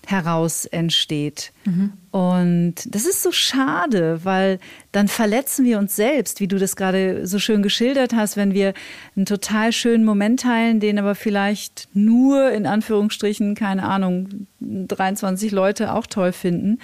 [0.08, 1.52] heraus entsteht.
[1.66, 1.94] Mhm.
[2.12, 4.60] Und das ist so schade, weil
[4.92, 8.74] dann verletzen wir uns selbst, wie du das gerade so schön geschildert hast, wenn wir
[9.16, 15.94] einen total schönen Moment teilen, den aber vielleicht nur in Anführungsstrichen, keine Ahnung, 23 Leute
[15.94, 16.80] auch toll finden.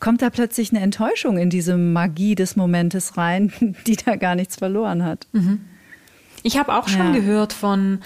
[0.00, 3.52] Kommt da plötzlich eine Enttäuschung in diese Magie des Momentes rein,
[3.86, 5.26] die da gar nichts verloren hat.
[5.32, 5.60] Mhm.
[6.46, 7.20] Ich habe auch schon ja.
[7.20, 8.00] gehört von,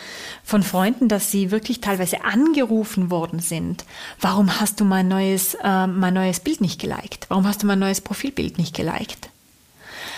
[0.44, 3.84] von Freunden, dass sie wirklich teilweise angerufen worden sind.
[4.20, 7.26] Warum hast du mein neues, äh, mein neues Bild nicht geliked?
[7.28, 9.28] Warum hast du mein neues Profilbild nicht geliked?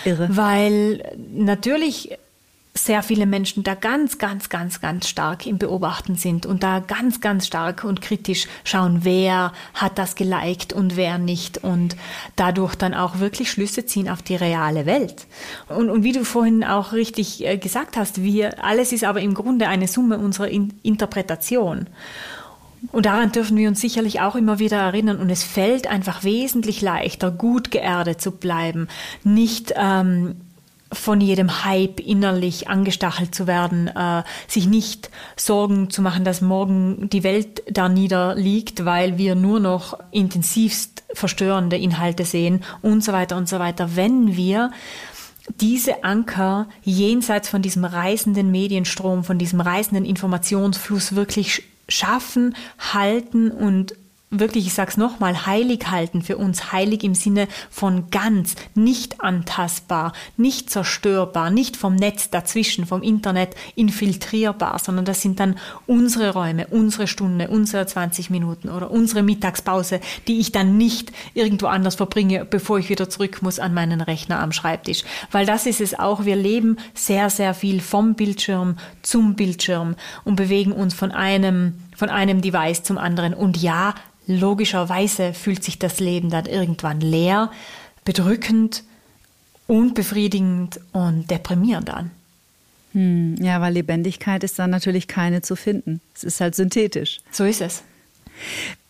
[0.05, 0.27] Irre.
[0.29, 1.03] Weil
[1.33, 2.15] natürlich
[2.73, 7.19] sehr viele Menschen da ganz, ganz, ganz, ganz stark im Beobachten sind und da ganz,
[7.19, 11.97] ganz stark und kritisch schauen, wer hat das geliked und wer nicht und
[12.37, 15.27] dadurch dann auch wirklich Schlüsse ziehen auf die reale Welt.
[15.67, 19.33] Und, und wie du vorhin auch richtig äh, gesagt hast, wir, alles ist aber im
[19.33, 21.87] Grunde eine Summe unserer In Interpretation.
[22.91, 25.19] Und daran dürfen wir uns sicherlich auch immer wieder erinnern.
[25.19, 28.87] Und es fällt einfach wesentlich leichter, gut geerdet zu bleiben,
[29.23, 30.35] nicht ähm,
[30.93, 37.09] von jedem Hype innerlich angestachelt zu werden, äh, sich nicht Sorgen zu machen, dass morgen
[37.09, 43.37] die Welt da niederliegt, weil wir nur noch intensivst verstörende Inhalte sehen und so weiter
[43.37, 43.95] und so weiter.
[43.95, 44.71] Wenn wir
[45.59, 52.55] diese Anker jenseits von diesem reißenden Medienstrom, von diesem reißenden Informationsfluss wirklich schaffen,
[52.93, 53.95] halten und
[54.31, 56.71] wirklich, ich sag's nochmal, heilig halten für uns.
[56.71, 63.55] Heilig im Sinne von ganz, nicht antastbar, nicht zerstörbar, nicht vom Netz dazwischen, vom Internet
[63.75, 69.99] infiltrierbar, sondern das sind dann unsere Räume, unsere Stunde, unsere 20 Minuten oder unsere Mittagspause,
[70.27, 74.39] die ich dann nicht irgendwo anders verbringe, bevor ich wieder zurück muss an meinen Rechner
[74.39, 75.03] am Schreibtisch.
[75.31, 76.23] Weil das ist es auch.
[76.23, 82.09] Wir leben sehr, sehr viel vom Bildschirm zum Bildschirm und bewegen uns von einem von
[82.09, 83.35] einem Device zum anderen.
[83.35, 83.93] Und ja,
[84.39, 87.51] logischerweise fühlt sich das Leben dann irgendwann leer,
[88.05, 88.83] bedrückend,
[89.67, 92.11] unbefriedigend und deprimierend an.
[92.93, 96.01] Hm, ja, weil Lebendigkeit ist dann natürlich keine zu finden.
[96.13, 97.19] Es ist halt synthetisch.
[97.31, 97.83] So ist es.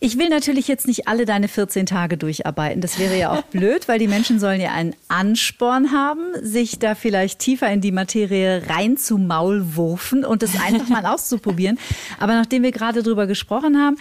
[0.00, 2.80] Ich will natürlich jetzt nicht alle deine 14 Tage durcharbeiten.
[2.80, 6.94] Das wäre ja auch blöd, weil die Menschen sollen ja einen Ansporn haben, sich da
[6.94, 11.78] vielleicht tiefer in die Materie reinzumaulwurfen und das einfach mal auszuprobieren.
[12.18, 13.96] Aber nachdem wir gerade drüber gesprochen haben,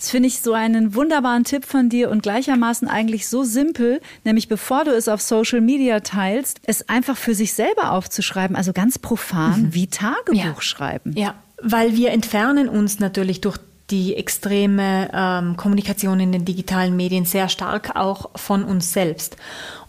[0.00, 4.48] das finde ich so einen wunderbaren Tipp von dir und gleichermaßen eigentlich so simpel, nämlich
[4.48, 8.98] bevor du es auf Social Media teilst, es einfach für sich selber aufzuschreiben, also ganz
[8.98, 9.74] profan mhm.
[9.74, 10.60] wie Tagebuch ja.
[10.62, 11.12] schreiben.
[11.18, 13.58] Ja, weil wir entfernen uns natürlich durch
[13.90, 19.36] die extreme ähm, Kommunikation in den digitalen Medien sehr stark auch von uns selbst.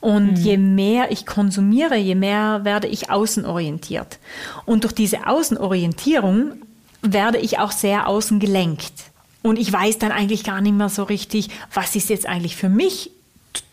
[0.02, 0.36] Und mhm.
[0.36, 4.20] je mehr ich konsumiere, je mehr werde ich außenorientiert.
[4.66, 6.56] Und durch diese Außenorientierung
[7.02, 9.11] werde ich auch sehr außen gelenkt.
[9.44, 12.70] Und ich weiß dann eigentlich gar nicht mehr so richtig, was ist jetzt eigentlich für
[12.70, 13.12] mich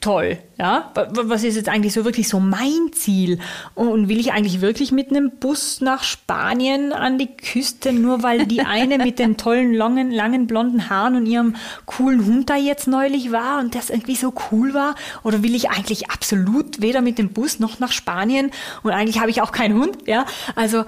[0.00, 0.92] toll, ja?
[0.94, 3.38] Was ist jetzt eigentlich so wirklich so mein Ziel?
[3.74, 8.46] Und will ich eigentlich wirklich mit einem Bus nach Spanien an die Küste, nur weil
[8.46, 12.86] die eine mit den tollen, langen, langen blonden Haaren und ihrem coolen Hund da jetzt
[12.86, 14.94] neulich war und das irgendwie so cool war?
[15.22, 18.50] Oder will ich eigentlich absolut weder mit dem Bus noch nach Spanien
[18.82, 20.26] und eigentlich habe ich auch keinen Hund, ja?
[20.54, 20.84] Also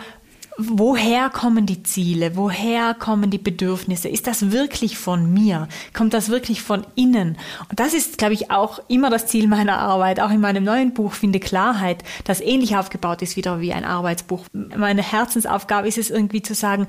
[0.58, 2.36] woher kommen die Ziele?
[2.36, 4.08] Woher kommen die Bedürfnisse?
[4.08, 5.68] Ist das wirklich von mir?
[5.92, 7.38] Kommt das wirklich von innen?
[7.68, 10.20] Und das ist, glaube ich, auch immer das Ziel meiner Arbeit.
[10.20, 14.44] Auch in meinem neuen Buch Finde Klarheit, das ähnlich aufgebaut ist wieder wie ein Arbeitsbuch.
[14.52, 16.86] Meine Herzensaufgabe ist es irgendwie zu sagen,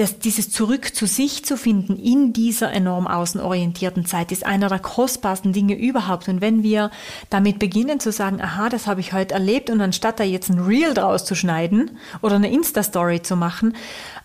[0.00, 4.78] das, dieses Zurück zu sich zu finden in dieser enorm außenorientierten Zeit ist einer der
[4.78, 6.28] kostbarsten Dinge überhaupt.
[6.28, 6.90] Und wenn wir
[7.28, 10.58] damit beginnen zu sagen, aha, das habe ich heute erlebt und anstatt da jetzt ein
[10.58, 11.90] Reel draus zu schneiden
[12.22, 13.76] oder eine Insta-Story zu machen,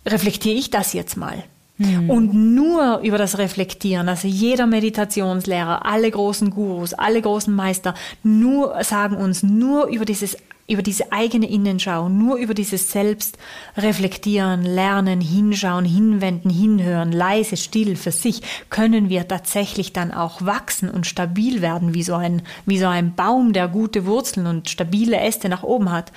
[0.05, 1.43] reflektiere ich das jetzt mal.
[1.77, 2.09] Hm.
[2.09, 8.81] Und nur über das Reflektieren, also jeder Meditationslehrer, alle großen Gurus, alle großen Meister, nur
[8.85, 10.37] sagen uns, nur über dieses
[10.67, 13.37] über diese eigene Innenschau, nur über dieses Selbst
[13.77, 20.89] reflektieren, lernen, hinschauen, hinwenden, hinhören, leise, still für sich, können wir tatsächlich dann auch wachsen
[20.89, 25.19] und stabil werden, wie so ein, wie so ein Baum, der gute Wurzeln und stabile
[25.19, 26.11] Äste nach oben hat.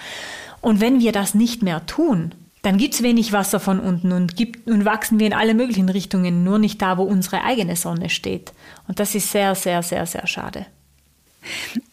[0.60, 2.32] Und wenn wir das nicht mehr tun,
[2.62, 6.42] dann gibt's wenig Wasser von unten und, gibt, und wachsen wir in alle möglichen Richtungen,
[6.42, 8.52] nur nicht da, wo unsere eigene Sonne steht.
[8.88, 10.66] Und das ist sehr, sehr, sehr, sehr schade.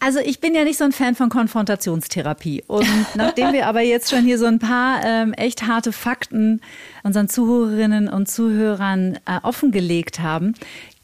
[0.00, 2.64] Also ich bin ja nicht so ein Fan von Konfrontationstherapie.
[2.66, 6.60] Und nachdem wir aber jetzt schon hier so ein paar ähm, echt harte Fakten
[7.02, 10.54] unseren Zuhörerinnen und Zuhörern äh, offengelegt haben,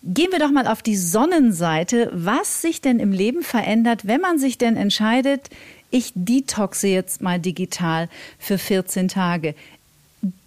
[0.03, 4.39] gehen wir doch mal auf die Sonnenseite, was sich denn im Leben verändert, wenn man
[4.39, 5.49] sich denn entscheidet,
[5.91, 9.55] ich detoxe jetzt mal digital für 14 Tage.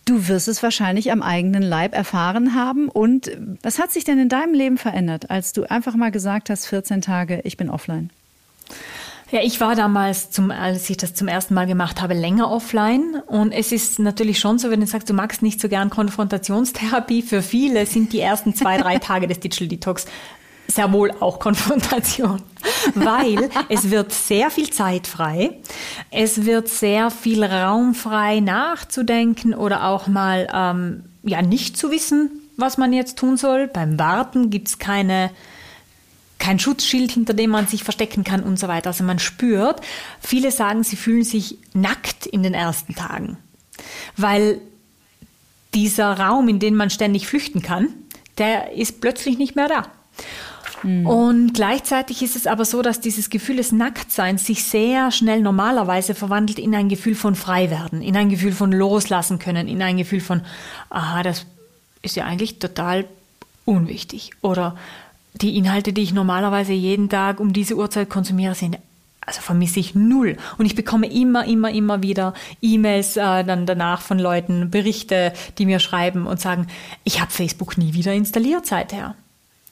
[0.05, 2.89] Du wirst es wahrscheinlich am eigenen Leib erfahren haben.
[2.89, 6.67] Und was hat sich denn in deinem Leben verändert, als du einfach mal gesagt hast,
[6.67, 8.09] 14 Tage, ich bin offline?
[9.31, 13.21] Ja, ich war damals, zum, als ich das zum ersten Mal gemacht habe, länger offline.
[13.25, 17.23] Und es ist natürlich schon so, wenn du sagst, du magst nicht so gern Konfrontationstherapie,
[17.23, 20.05] für viele sind die ersten zwei, drei Tage des Digital Detox
[20.67, 22.41] sehr wohl auch Konfrontation,
[22.95, 25.51] weil es wird sehr viel Zeit frei,
[26.11, 32.31] es wird sehr viel Raum frei nachzudenken oder auch mal ähm, ja nicht zu wissen,
[32.57, 33.67] was man jetzt tun soll.
[33.67, 35.31] Beim Warten gibt es keine
[36.37, 38.87] kein Schutzschild, hinter dem man sich verstecken kann und so weiter.
[38.87, 39.81] Also man spürt,
[40.19, 43.37] viele sagen, sie fühlen sich nackt in den ersten Tagen,
[44.17, 44.59] weil
[45.73, 47.89] dieser Raum, in den man ständig flüchten kann,
[48.37, 49.87] der ist plötzlich nicht mehr da.
[50.85, 51.07] Mhm.
[51.07, 56.13] Und gleichzeitig ist es aber so, dass dieses Gefühl des Nacktseins sich sehr schnell normalerweise
[56.13, 60.21] verwandelt in ein Gefühl von Freiwerden, in ein Gefühl von Loslassen können, in ein Gefühl
[60.21, 60.41] von,
[60.91, 61.47] aha, das
[62.03, 63.05] ist ja eigentlich total
[63.65, 64.29] unwichtig.
[64.41, 64.75] Oder
[65.33, 68.77] die Inhalte, die ich normalerweise jeden Tag um diese Uhrzeit konsumiere, sind
[69.25, 70.37] also vermisse ich null.
[70.59, 75.65] Und ich bekomme immer, immer, immer wieder E-Mails äh, dann danach von Leuten, Berichte, die
[75.65, 76.67] mir schreiben und sagen,
[77.03, 79.15] ich habe Facebook nie wieder installiert seither.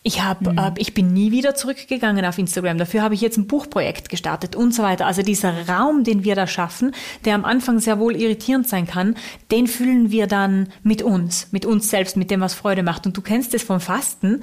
[0.06, 0.58] Ich, hab, mhm.
[0.58, 2.78] äh, ich bin nie wieder zurückgegangen auf Instagram.
[2.78, 5.06] Dafür habe ich jetzt ein Buchprojekt gestartet und so weiter.
[5.08, 6.94] Also dieser Raum, den wir da schaffen,
[7.24, 9.16] der am Anfang sehr wohl irritierend sein kann,
[9.50, 13.06] den füllen wir dann mit uns, mit uns selbst, mit dem, was Freude macht.
[13.06, 14.42] Und du kennst es vom Fasten.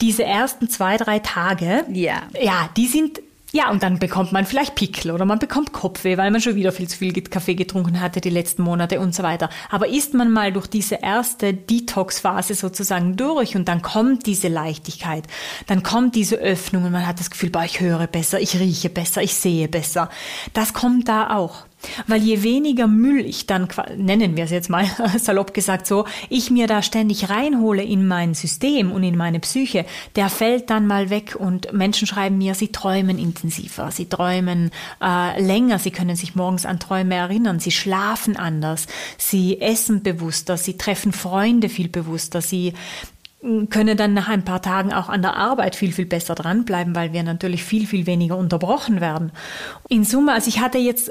[0.00, 3.20] Diese ersten zwei, drei Tage, ja, ja die sind
[3.56, 6.72] ja, und dann bekommt man vielleicht Pickel oder man bekommt Kopfweh, weil man schon wieder
[6.72, 9.48] viel zu viel Kaffee getrunken hatte die letzten Monate und so weiter.
[9.70, 15.24] Aber ist man mal durch diese erste Detox-Phase sozusagen durch und dann kommt diese Leichtigkeit,
[15.68, 18.90] dann kommt diese Öffnung und man hat das Gefühl, boah, ich höre besser, ich rieche
[18.90, 20.10] besser, ich sehe besser.
[20.52, 21.64] Das kommt da auch.
[22.06, 24.86] Weil je weniger Müll ich dann, nennen wir es jetzt mal
[25.18, 29.86] salopp gesagt so, ich mir da ständig reinhole in mein System und in meine Psyche,
[30.16, 34.70] der fällt dann mal weg und Menschen schreiben mir, sie träumen intensiver, sie träumen
[35.02, 38.86] äh, länger, sie können sich morgens an Träume erinnern, sie schlafen anders,
[39.18, 42.74] sie essen bewusster, sie treffen Freunde viel bewusster, sie
[43.70, 47.12] können dann nach ein paar Tagen auch an der Arbeit viel, viel besser dranbleiben, weil
[47.12, 49.30] wir natürlich viel, viel weniger unterbrochen werden.
[49.88, 51.10] In Summe, also ich hatte jetzt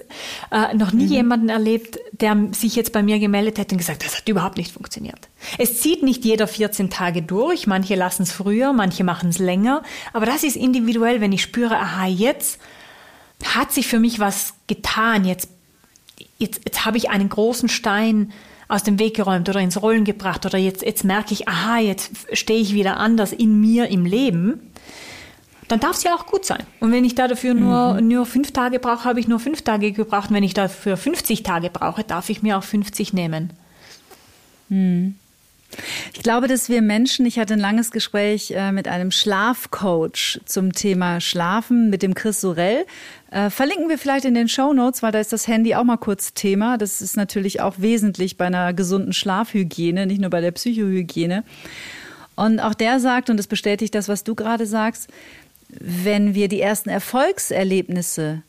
[0.51, 1.11] äh, noch nie mhm.
[1.11, 4.71] jemanden erlebt, der sich jetzt bei mir gemeldet hätte und gesagt, das hat überhaupt nicht
[4.71, 5.29] funktioniert.
[5.57, 9.81] Es zieht nicht jeder 14 Tage durch, manche lassen es früher, manche machen es länger,
[10.11, 12.59] aber das ist individuell, wenn ich spüre, aha, jetzt
[13.43, 15.49] hat sich für mich was getan, jetzt,
[16.37, 18.33] jetzt, jetzt habe ich einen großen Stein
[18.67, 22.11] aus dem Weg geräumt oder ins Rollen gebracht oder jetzt, jetzt merke ich, aha, jetzt
[22.33, 24.71] stehe ich wieder anders in mir im Leben,
[25.67, 26.63] dann darf es ja auch gut sein.
[26.79, 28.07] Und wenn ich da dafür nur, mhm.
[28.07, 30.29] nur fünf Tage brauche, habe ich nur fünf Tage gebraucht.
[30.29, 33.53] Und wenn ich dafür 50 Tage brauche, darf ich mir auch 50 nehmen.
[34.69, 35.15] Mhm.
[36.13, 40.73] Ich glaube, dass wir Menschen, ich hatte ein langes Gespräch äh, mit einem Schlafcoach zum
[40.73, 42.85] Thema Schlafen mit dem Chris Sorell.
[43.31, 45.97] Äh, verlinken wir vielleicht in den Show Notes, weil da ist das Handy auch mal
[45.97, 46.77] kurz Thema.
[46.77, 51.43] Das ist natürlich auch wesentlich bei einer gesunden Schlafhygiene, nicht nur bei der Psychohygiene.
[52.35, 55.09] Und auch der sagt, und das bestätigt das, was du gerade sagst,
[55.69, 58.41] wenn wir die ersten Erfolgserlebnisse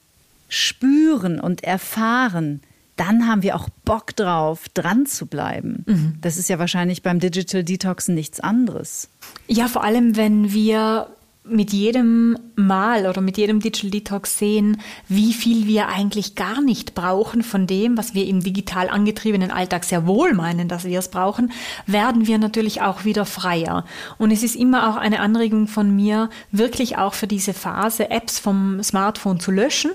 [0.49, 2.61] spüren und erfahren,
[2.97, 5.85] dann haben wir auch Bock drauf, dran zu bleiben.
[5.87, 6.15] Mhm.
[6.21, 9.09] Das ist ja wahrscheinlich beim Digital Detoxen nichts anderes.
[9.49, 11.09] Ja, vor allem, wenn wir
[11.49, 16.95] mit jedem Mal oder mit jedem Digital Detox sehen, wie viel wir eigentlich gar nicht
[16.95, 21.09] brauchen von dem, was wir im digital angetriebenen Alltag sehr wohl meinen, dass wir es
[21.09, 21.53] brauchen,
[21.87, 23.85] werden wir natürlich auch wieder freier.
[24.19, 28.39] Und es ist immer auch eine Anregung von mir, wirklich auch für diese Phase Apps
[28.39, 29.93] vom Smartphone zu löschen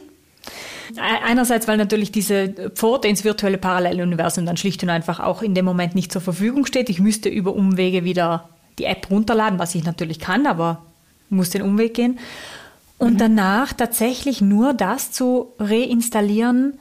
[0.97, 5.65] Einerseits, weil natürlich diese Pforte ins virtuelle Paralleluniversum dann schlicht und einfach auch in dem
[5.65, 6.89] Moment nicht zur Verfügung steht.
[6.89, 10.85] Ich müsste über Umwege wieder die App runterladen, was ich natürlich kann, aber
[11.29, 12.19] muss den Umweg gehen.
[12.97, 13.17] Und mhm.
[13.17, 16.77] danach tatsächlich nur das zu reinstallieren,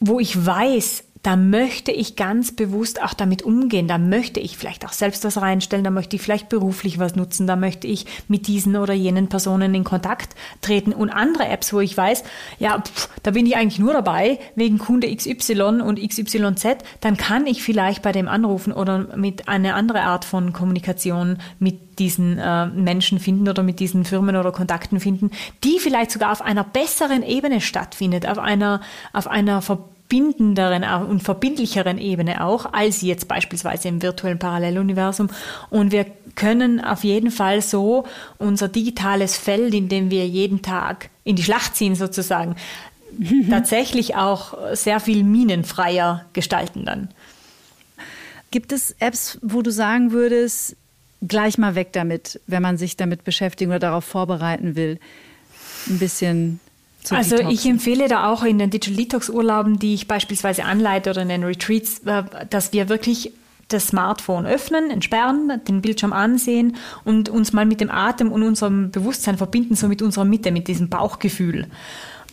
[0.00, 3.86] wo ich weiß, da möchte ich ganz bewusst auch damit umgehen.
[3.86, 7.46] Da möchte ich vielleicht auch selbst was reinstellen, da möchte ich vielleicht beruflich was nutzen,
[7.46, 10.92] da möchte ich mit diesen oder jenen Personen in Kontakt treten.
[10.92, 12.24] Und andere Apps, wo ich weiß,
[12.58, 17.46] ja, pff, da bin ich eigentlich nur dabei wegen Kunde XY und XYZ, dann kann
[17.46, 22.66] ich vielleicht bei dem anrufen oder mit einer anderen Art von Kommunikation mit diesen äh,
[22.66, 25.30] Menschen finden oder mit diesen Firmen oder Kontakten finden,
[25.62, 28.80] die vielleicht sogar auf einer besseren Ebene stattfindet, auf einer,
[29.12, 35.30] auf einer Verbindung verbindenderen und verbindlicheren Ebene auch, als jetzt beispielsweise im virtuellen Paralleluniversum.
[35.70, 36.04] Und wir
[36.34, 38.04] können auf jeden Fall so
[38.36, 42.56] unser digitales Feld, in dem wir jeden Tag in die Schlacht ziehen sozusagen,
[43.48, 47.08] tatsächlich auch sehr viel minenfreier gestalten dann.
[48.50, 50.76] Gibt es Apps, wo du sagen würdest,
[51.26, 54.98] gleich mal weg damit, wenn man sich damit beschäftigen oder darauf vorbereiten will?
[55.88, 56.60] Ein bisschen
[57.10, 57.54] also detoxen.
[57.54, 61.28] ich empfehle da auch in den Digital Detox Urlauben, die ich beispielsweise anleite oder in
[61.28, 63.32] den Retreats, äh, dass wir wirklich
[63.68, 68.90] das Smartphone öffnen, entsperren, den Bildschirm ansehen und uns mal mit dem Atem und unserem
[68.90, 71.66] Bewusstsein verbinden, so mit unserer Mitte, mit diesem Bauchgefühl.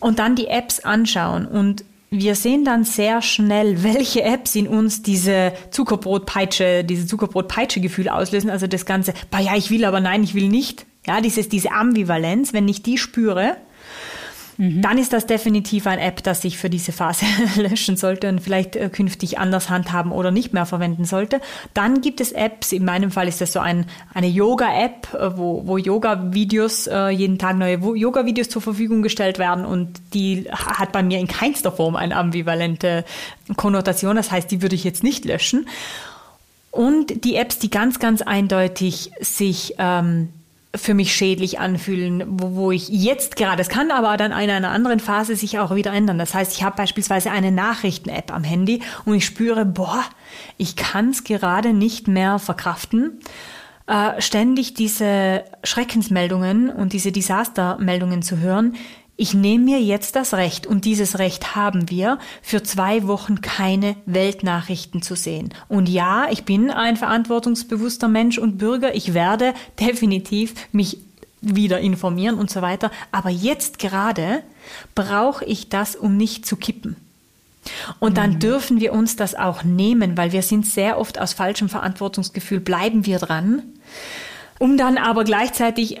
[0.00, 5.02] Und dann die Apps anschauen und wir sehen dann sehr schnell, welche Apps in uns
[5.02, 8.50] diese Zuckerbrotpeitsche, diese Zuckerbrotpeitsche-Gefühl auslösen.
[8.50, 10.86] Also das Ganze, ja, ich will, aber nein, ich will nicht.
[11.06, 13.56] Ja, dieses, diese Ambivalenz, wenn ich die spüre,
[14.60, 14.82] Mhm.
[14.82, 17.24] dann ist das definitiv ein App, das ich für diese Phase
[17.56, 21.40] löschen sollte und vielleicht äh, künftig anders handhaben oder nicht mehr verwenden sollte.
[21.72, 25.66] Dann gibt es Apps, in meinem Fall ist das so ein, eine Yoga-App, äh, wo,
[25.66, 31.02] wo Yoga-Videos, äh, jeden Tag neue Yoga-Videos zur Verfügung gestellt werden und die hat bei
[31.02, 33.06] mir in keinster Form eine ambivalente
[33.56, 34.14] Konnotation.
[34.14, 35.68] Das heißt, die würde ich jetzt nicht löschen.
[36.70, 40.28] Und die Apps, die ganz, ganz eindeutig sich ähm,
[40.74, 44.70] für mich schädlich anfühlen, wo, wo ich jetzt gerade, es kann aber dann in einer
[44.70, 46.18] anderen Phase sich auch wieder ändern.
[46.18, 50.04] Das heißt, ich habe beispielsweise eine Nachrichten-App am Handy und ich spüre, boah,
[50.58, 53.18] ich kann es gerade nicht mehr verkraften,
[53.88, 58.76] äh, ständig diese Schreckensmeldungen und diese Desastermeldungen zu hören,
[59.20, 63.94] ich nehme mir jetzt das Recht, und dieses Recht haben wir, für zwei Wochen keine
[64.06, 65.52] Weltnachrichten zu sehen.
[65.68, 68.94] Und ja, ich bin ein verantwortungsbewusster Mensch und Bürger.
[68.94, 70.96] Ich werde definitiv mich
[71.42, 72.90] wieder informieren und so weiter.
[73.12, 74.42] Aber jetzt gerade
[74.94, 76.96] brauche ich das, um nicht zu kippen.
[77.98, 78.38] Und dann mhm.
[78.38, 83.04] dürfen wir uns das auch nehmen, weil wir sind sehr oft aus falschem Verantwortungsgefühl, bleiben
[83.04, 83.64] wir dran,
[84.58, 86.00] um dann aber gleichzeitig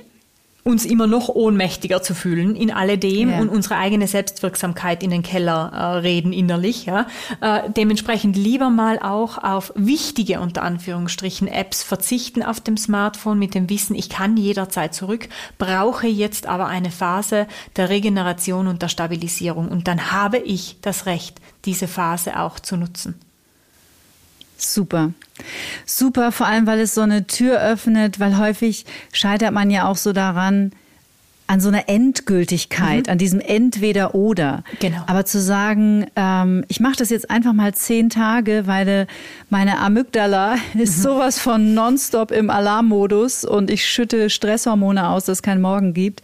[0.64, 3.38] uns immer noch ohnmächtiger zu fühlen in alledem ja.
[3.40, 6.86] und unsere eigene Selbstwirksamkeit in den Keller äh, reden innerlich.
[6.86, 7.06] Ja.
[7.40, 13.54] Äh, dementsprechend lieber mal auch auf wichtige unter Anführungsstrichen Apps verzichten auf dem Smartphone mit
[13.54, 17.46] dem Wissen, ich kann jederzeit zurück, brauche jetzt aber eine Phase
[17.76, 22.76] der Regeneration und der Stabilisierung und dann habe ich das Recht, diese Phase auch zu
[22.76, 23.14] nutzen.
[24.60, 25.14] Super.
[25.86, 29.96] Super, vor allem, weil es so eine Tür öffnet, weil häufig scheitert man ja auch
[29.96, 30.72] so daran,
[31.50, 33.12] an so einer Endgültigkeit, mhm.
[33.12, 34.62] an diesem Entweder-Oder.
[34.78, 34.98] Genau.
[35.08, 39.06] Aber zu sagen, ähm, ich mache das jetzt einfach mal zehn Tage, weil äh,
[39.48, 41.02] meine Amygdala ist mhm.
[41.02, 46.22] sowas von nonstop im Alarmmodus und ich schütte Stresshormone aus, dass es keinen Morgen gibt,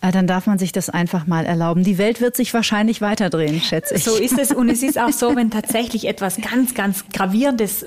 [0.00, 1.82] äh, dann darf man sich das einfach mal erlauben.
[1.82, 4.04] Die Welt wird sich wahrscheinlich weiterdrehen, schätze ich.
[4.04, 4.52] So ist es.
[4.52, 7.86] Und es ist auch so, wenn tatsächlich etwas ganz, ganz Gravierendes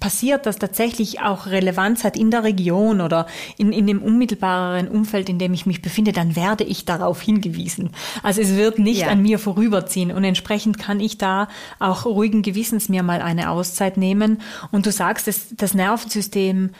[0.00, 3.26] passiert, das tatsächlich auch Relevanz hat in der Region oder
[3.58, 7.90] in, in dem unmittelbareren Umfeld, in dem ich mich befinde, dann werde ich darauf hingewiesen.
[8.22, 9.08] Also es wird nicht ja.
[9.08, 11.48] an mir vorüberziehen und entsprechend kann ich da
[11.78, 14.40] auch ruhigen Gewissens mir mal eine Auszeit nehmen.
[14.72, 16.70] Und du sagst, das, das Nervensystem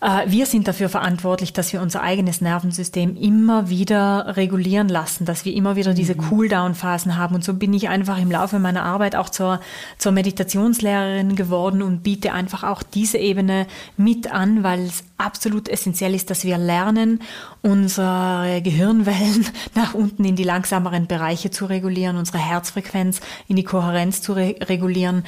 [0.00, 5.54] wir sind dafür verantwortlich, dass wir unser eigenes Nervensystem immer wieder regulieren lassen, dass wir
[5.54, 6.28] immer wieder diese mhm.
[6.28, 7.34] Cooldown-Phasen haben.
[7.34, 9.60] Und so bin ich einfach im Laufe meiner Arbeit auch zur,
[9.98, 16.14] zur Meditationslehrerin geworden und biete einfach auch diese Ebene mit an, weil es absolut essentiell
[16.14, 17.20] ist, dass wir lernen,
[17.60, 24.22] unsere Gehirnwellen nach unten in die langsameren Bereiche zu regulieren, unsere Herzfrequenz in die Kohärenz
[24.22, 25.24] zu re regulieren.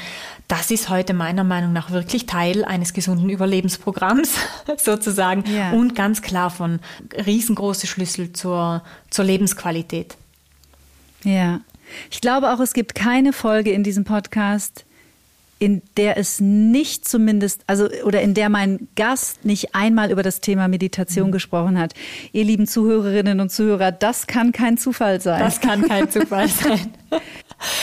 [0.49, 4.35] Das ist heute meiner Meinung nach wirklich Teil eines gesunden Überlebensprogramms
[4.79, 5.73] sozusagen ja.
[5.73, 6.81] und ganz klar von
[7.27, 10.17] riesengroße Schlüssel zur, zur Lebensqualität.
[11.25, 11.61] Ja.
[12.11, 14.85] Ich glaube auch, es gibt keine Folge in diesem Podcast,
[15.61, 20.41] in der es nicht zumindest, also oder in der mein Gast nicht einmal über das
[20.41, 21.33] Thema Meditation mhm.
[21.33, 21.93] gesprochen hat.
[22.33, 25.41] Ihr lieben Zuhörerinnen und Zuhörer, das kann kein Zufall sein.
[25.41, 26.95] Das kann kein Zufall sein.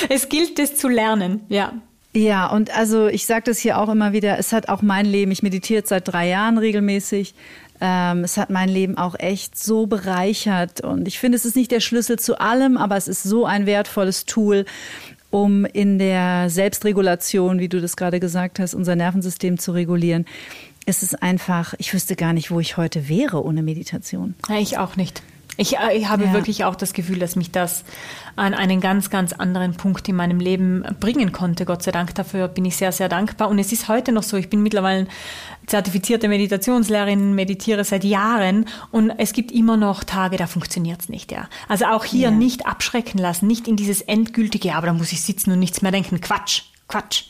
[0.10, 1.72] Es gilt es zu lernen, ja.
[2.16, 5.32] Ja, und also ich sage das hier auch immer wieder, es hat auch mein Leben,
[5.32, 7.36] ich meditiere seit drei Jahren regelmäßig.
[7.80, 10.82] Ähm, es hat mein Leben auch echt so bereichert.
[10.82, 13.68] Und ich finde, es ist nicht der Schlüssel zu allem, aber es ist so ein
[13.68, 14.66] wertvolles Tool,
[15.44, 20.26] um in der Selbstregulation, wie du das gerade gesagt hast, unser Nervensystem zu regulieren.
[20.88, 24.34] Es ist einfach, ich wüsste gar nicht, wo ich heute wäre ohne Meditation.
[24.60, 25.22] Ich auch nicht.
[25.58, 26.34] Ich, äh, ich habe ja.
[26.34, 27.84] wirklich auch das Gefühl, dass mich das
[28.36, 31.66] an einen ganz, ganz anderen Punkt in meinem Leben bringen konnte.
[31.66, 33.50] Gott sei Dank dafür bin ich sehr, sehr dankbar.
[33.50, 34.38] Und es ist heute noch so.
[34.38, 35.08] Ich bin mittlerweile
[35.66, 41.32] zertifizierte Meditationslehrerin, meditiere seit Jahren und es gibt immer noch Tage, da funktioniert es nicht.
[41.32, 41.50] Ja.
[41.68, 42.32] Also auch hier ja.
[42.32, 45.92] nicht abschrecken lassen, nicht in dieses endgültige, aber da muss ich sitzen und nichts mehr
[45.92, 46.22] denken.
[46.22, 46.62] Quatsch.
[46.88, 47.26] Quatsch.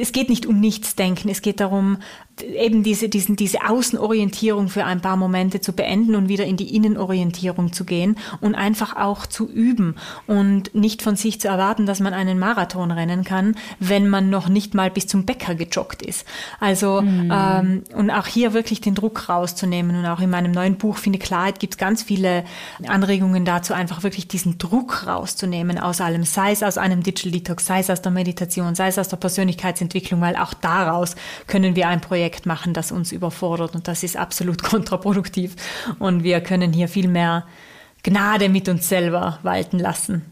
[0.00, 1.98] Es geht nicht um nichts denken, es geht darum,
[2.42, 6.74] eben diese, diesen, diese Außenorientierung für ein paar Momente zu beenden und wieder in die
[6.74, 12.00] Innenorientierung zu gehen und einfach auch zu üben und nicht von sich zu erwarten, dass
[12.00, 16.26] man einen Marathon rennen kann, wenn man noch nicht mal bis zum Bäcker gejoggt ist.
[16.60, 17.32] Also mhm.
[17.32, 21.18] ähm, und auch hier wirklich den Druck rauszunehmen und auch in meinem neuen Buch Finde
[21.18, 22.44] Klarheit gibt es ganz viele
[22.86, 27.66] Anregungen dazu, einfach wirklich diesen Druck rauszunehmen aus allem, sei es aus einem Digital Detox,
[27.66, 31.16] sei es aus der Meditation, sei es aus der Persönlichkeitsentwicklung, weil auch daraus
[31.46, 35.56] können wir ein Projekt Projekt machen, das uns überfordert und das ist absolut kontraproduktiv
[35.98, 37.46] und wir können hier viel mehr
[38.02, 40.22] Gnade mit uns selber walten lassen.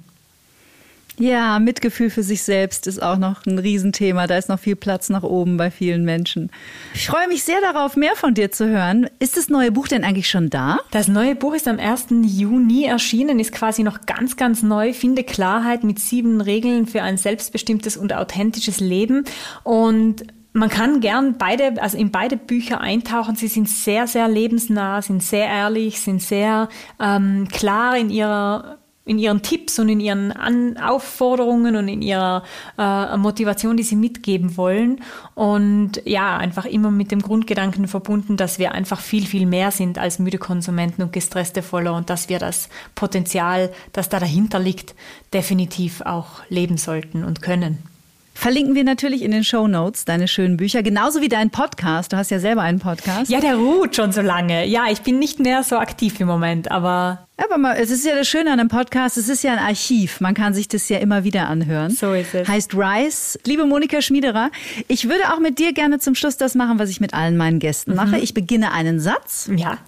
[1.18, 4.26] Ja, Mitgefühl für sich selbst ist auch noch ein Riesenthema.
[4.26, 6.50] Da ist noch viel Platz nach oben bei vielen Menschen.
[6.92, 9.08] Ich freue mich sehr darauf, mehr von dir zu hören.
[9.18, 10.78] Ist das neue Buch denn eigentlich schon da?
[10.90, 12.08] Das neue Buch ist am 1.
[12.22, 14.92] Juni erschienen, ist quasi noch ganz, ganz neu.
[14.92, 19.24] Finde Klarheit mit sieben Regeln für ein selbstbestimmtes und authentisches Leben.
[19.64, 20.22] Und
[20.56, 23.36] man kann gern beide, also in beide Bücher eintauchen.
[23.36, 28.78] Sie sind sehr, sehr lebensnah, sind sehr ehrlich, sind sehr ähm, klar in ihrer
[29.08, 32.42] in ihren Tipps und in ihren An Aufforderungen und in ihrer
[32.76, 35.00] äh, Motivation, die sie mitgeben wollen.
[35.36, 39.96] Und ja, einfach immer mit dem Grundgedanken verbunden, dass wir einfach viel, viel mehr sind
[39.96, 44.96] als müde Konsumenten und gestresste Voller und dass wir das Potenzial, das da dahinter liegt,
[45.32, 47.95] definitiv auch leben sollten und können.
[48.36, 52.12] Verlinken wir natürlich in den Show Notes deine schönen Bücher, genauso wie deinen Podcast.
[52.12, 53.30] Du hast ja selber einen Podcast.
[53.30, 54.66] Ja, der ruht schon so lange.
[54.66, 57.26] Ja, ich bin nicht mehr so aktiv im Moment, aber.
[57.38, 60.20] Aber mal, es ist ja das Schöne an einem Podcast, es ist ja ein Archiv.
[60.20, 61.90] Man kann sich das ja immer wieder anhören.
[61.90, 62.46] So ist es.
[62.46, 63.38] Heißt Rise.
[63.46, 64.50] Liebe Monika Schmiederer,
[64.86, 67.58] ich würde auch mit dir gerne zum Schluss das machen, was ich mit allen meinen
[67.58, 67.96] Gästen mhm.
[67.96, 68.18] mache.
[68.18, 69.48] Ich beginne einen Satz.
[69.56, 69.78] Ja.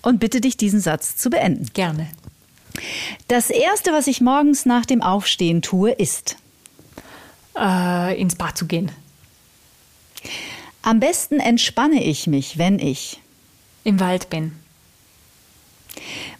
[0.00, 1.70] Und bitte dich, diesen Satz zu beenden.
[1.74, 2.06] Gerne.
[3.26, 6.36] Das erste, was ich morgens nach dem Aufstehen tue, ist
[7.56, 8.90] äh, ins Bad zu gehen.
[10.82, 13.20] Am besten entspanne ich mich, wenn ich
[13.84, 14.52] im Wald bin.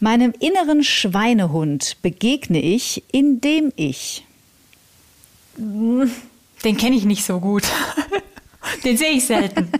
[0.01, 4.25] Meinem inneren Schweinehund begegne ich, indem ich.
[5.57, 7.62] Den kenne ich nicht so gut.
[8.85, 9.71] Den sehe ich selten.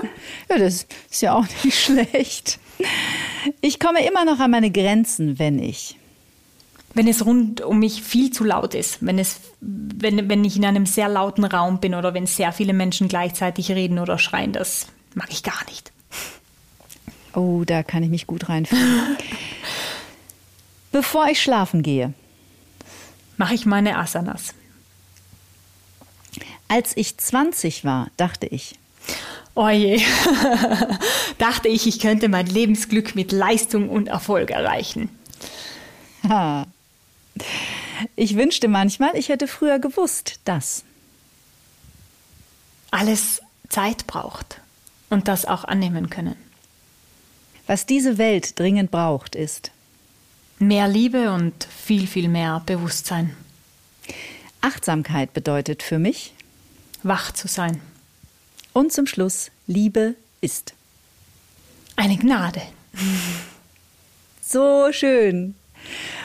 [0.48, 2.58] ja, das ist ja auch nicht schlecht.
[3.60, 5.96] Ich komme immer noch an meine Grenzen, wenn ich
[6.94, 10.64] wenn es rund um mich viel zu laut ist, wenn, es, wenn, wenn ich in
[10.64, 14.86] einem sehr lauten Raum bin oder wenn sehr viele Menschen gleichzeitig reden oder schreien, das
[15.14, 15.92] mag ich gar nicht.
[17.34, 19.16] Oh, da kann ich mich gut reinfühlen.
[20.92, 22.12] Bevor ich schlafen gehe,
[23.38, 24.54] mache ich meine Asanas.
[26.68, 28.76] Als ich 20 war, dachte ich,
[29.54, 30.00] Oh je,
[31.38, 35.10] dachte ich, ich könnte mein Lebensglück mit Leistung und Erfolg erreichen.
[36.26, 36.66] Ha.
[38.16, 40.84] Ich wünschte manchmal, ich hätte früher gewusst, dass
[42.90, 44.60] alles Zeit braucht
[45.08, 46.36] und das auch annehmen können.
[47.66, 49.70] Was diese Welt dringend braucht, ist
[50.58, 53.34] mehr Liebe und viel, viel mehr Bewusstsein.
[54.60, 56.34] Achtsamkeit bedeutet für mich
[57.02, 57.80] wach zu sein.
[58.72, 60.74] Und zum Schluss, Liebe ist
[61.96, 62.62] eine Gnade.
[64.44, 65.54] So schön.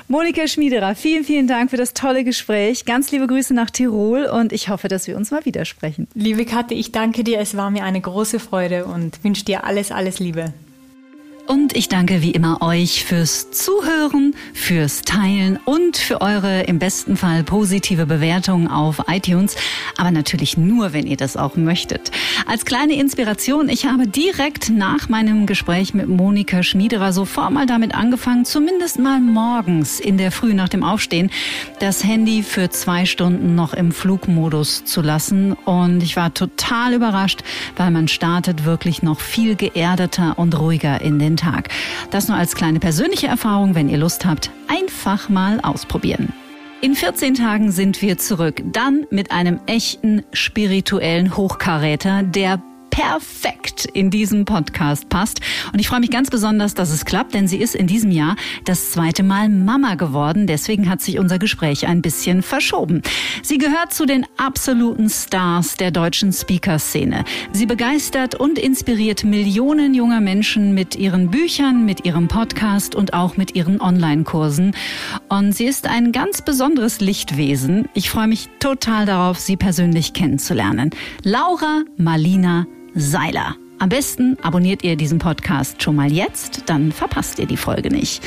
[0.10, 2.86] Monika Schmiederer, vielen, vielen Dank für das tolle Gespräch.
[2.86, 6.08] Ganz liebe Grüße nach Tirol und ich hoffe, dass wir uns mal widersprechen.
[6.14, 7.40] Liebe Katte, ich danke dir.
[7.40, 10.54] Es war mir eine große Freude und wünsche dir alles, alles Liebe.
[11.48, 17.16] Und ich danke wie immer euch fürs Zuhören, fürs Teilen und für eure im besten
[17.16, 19.56] Fall positive Bewertung auf iTunes.
[19.96, 22.12] Aber natürlich nur, wenn ihr das auch möchtet.
[22.48, 27.96] Als kleine Inspiration, ich habe direkt nach meinem Gespräch mit Monika Schmiederer sofort mal damit
[27.96, 31.32] angefangen, zumindest mal morgens in der Früh nach dem Aufstehen,
[31.80, 35.54] das Handy für zwei Stunden noch im Flugmodus zu lassen.
[35.54, 37.40] Und ich war total überrascht,
[37.78, 41.70] weil man startet wirklich noch viel geerdeter und ruhiger in den Tag.
[42.12, 46.34] Das nur als kleine persönliche Erfahrung, wenn ihr Lust habt, einfach mal ausprobieren.
[46.82, 52.62] In 14 Tagen sind wir zurück, dann mit einem echten spirituellen Hochkaräter, der
[52.98, 55.40] perfekt in diesen Podcast passt.
[55.72, 58.36] Und ich freue mich ganz besonders, dass es klappt, denn sie ist in diesem Jahr
[58.66, 60.48] das zweite Mal Mama geworden.
[60.48, 63.04] Deswegen hat sich unser Gespräch ein bisschen verschoben.
[63.44, 67.24] Sie gehört zu den absoluten Stars der deutschen Speaker-Szene.
[67.54, 73.38] Sie begeistert und inspiriert Millionen junger Menschen mit ihren Büchern, mit ihrem Podcast und auch
[73.38, 74.72] mit ihren Online-Kursen.
[75.30, 77.90] Und sie ist ein ganz besonderes Lichtwesen.
[77.94, 80.90] Ich freue mich total darauf, sie persönlich kennenzulernen.
[81.22, 82.66] Laura Malina
[82.98, 83.56] Seiler.
[83.80, 88.24] Am besten abonniert ihr diesen Podcast schon mal jetzt, dann verpasst ihr die Folge nicht.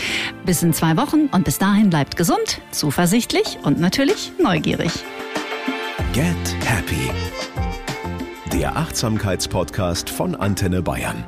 [0.46, 4.92] Bis in zwei Wochen und bis dahin bleibt gesund, zuversichtlich und natürlich neugierig.
[6.12, 7.10] Get Happy.
[8.52, 11.24] Der Achtsamkeitspodcast von Antenne Bayern.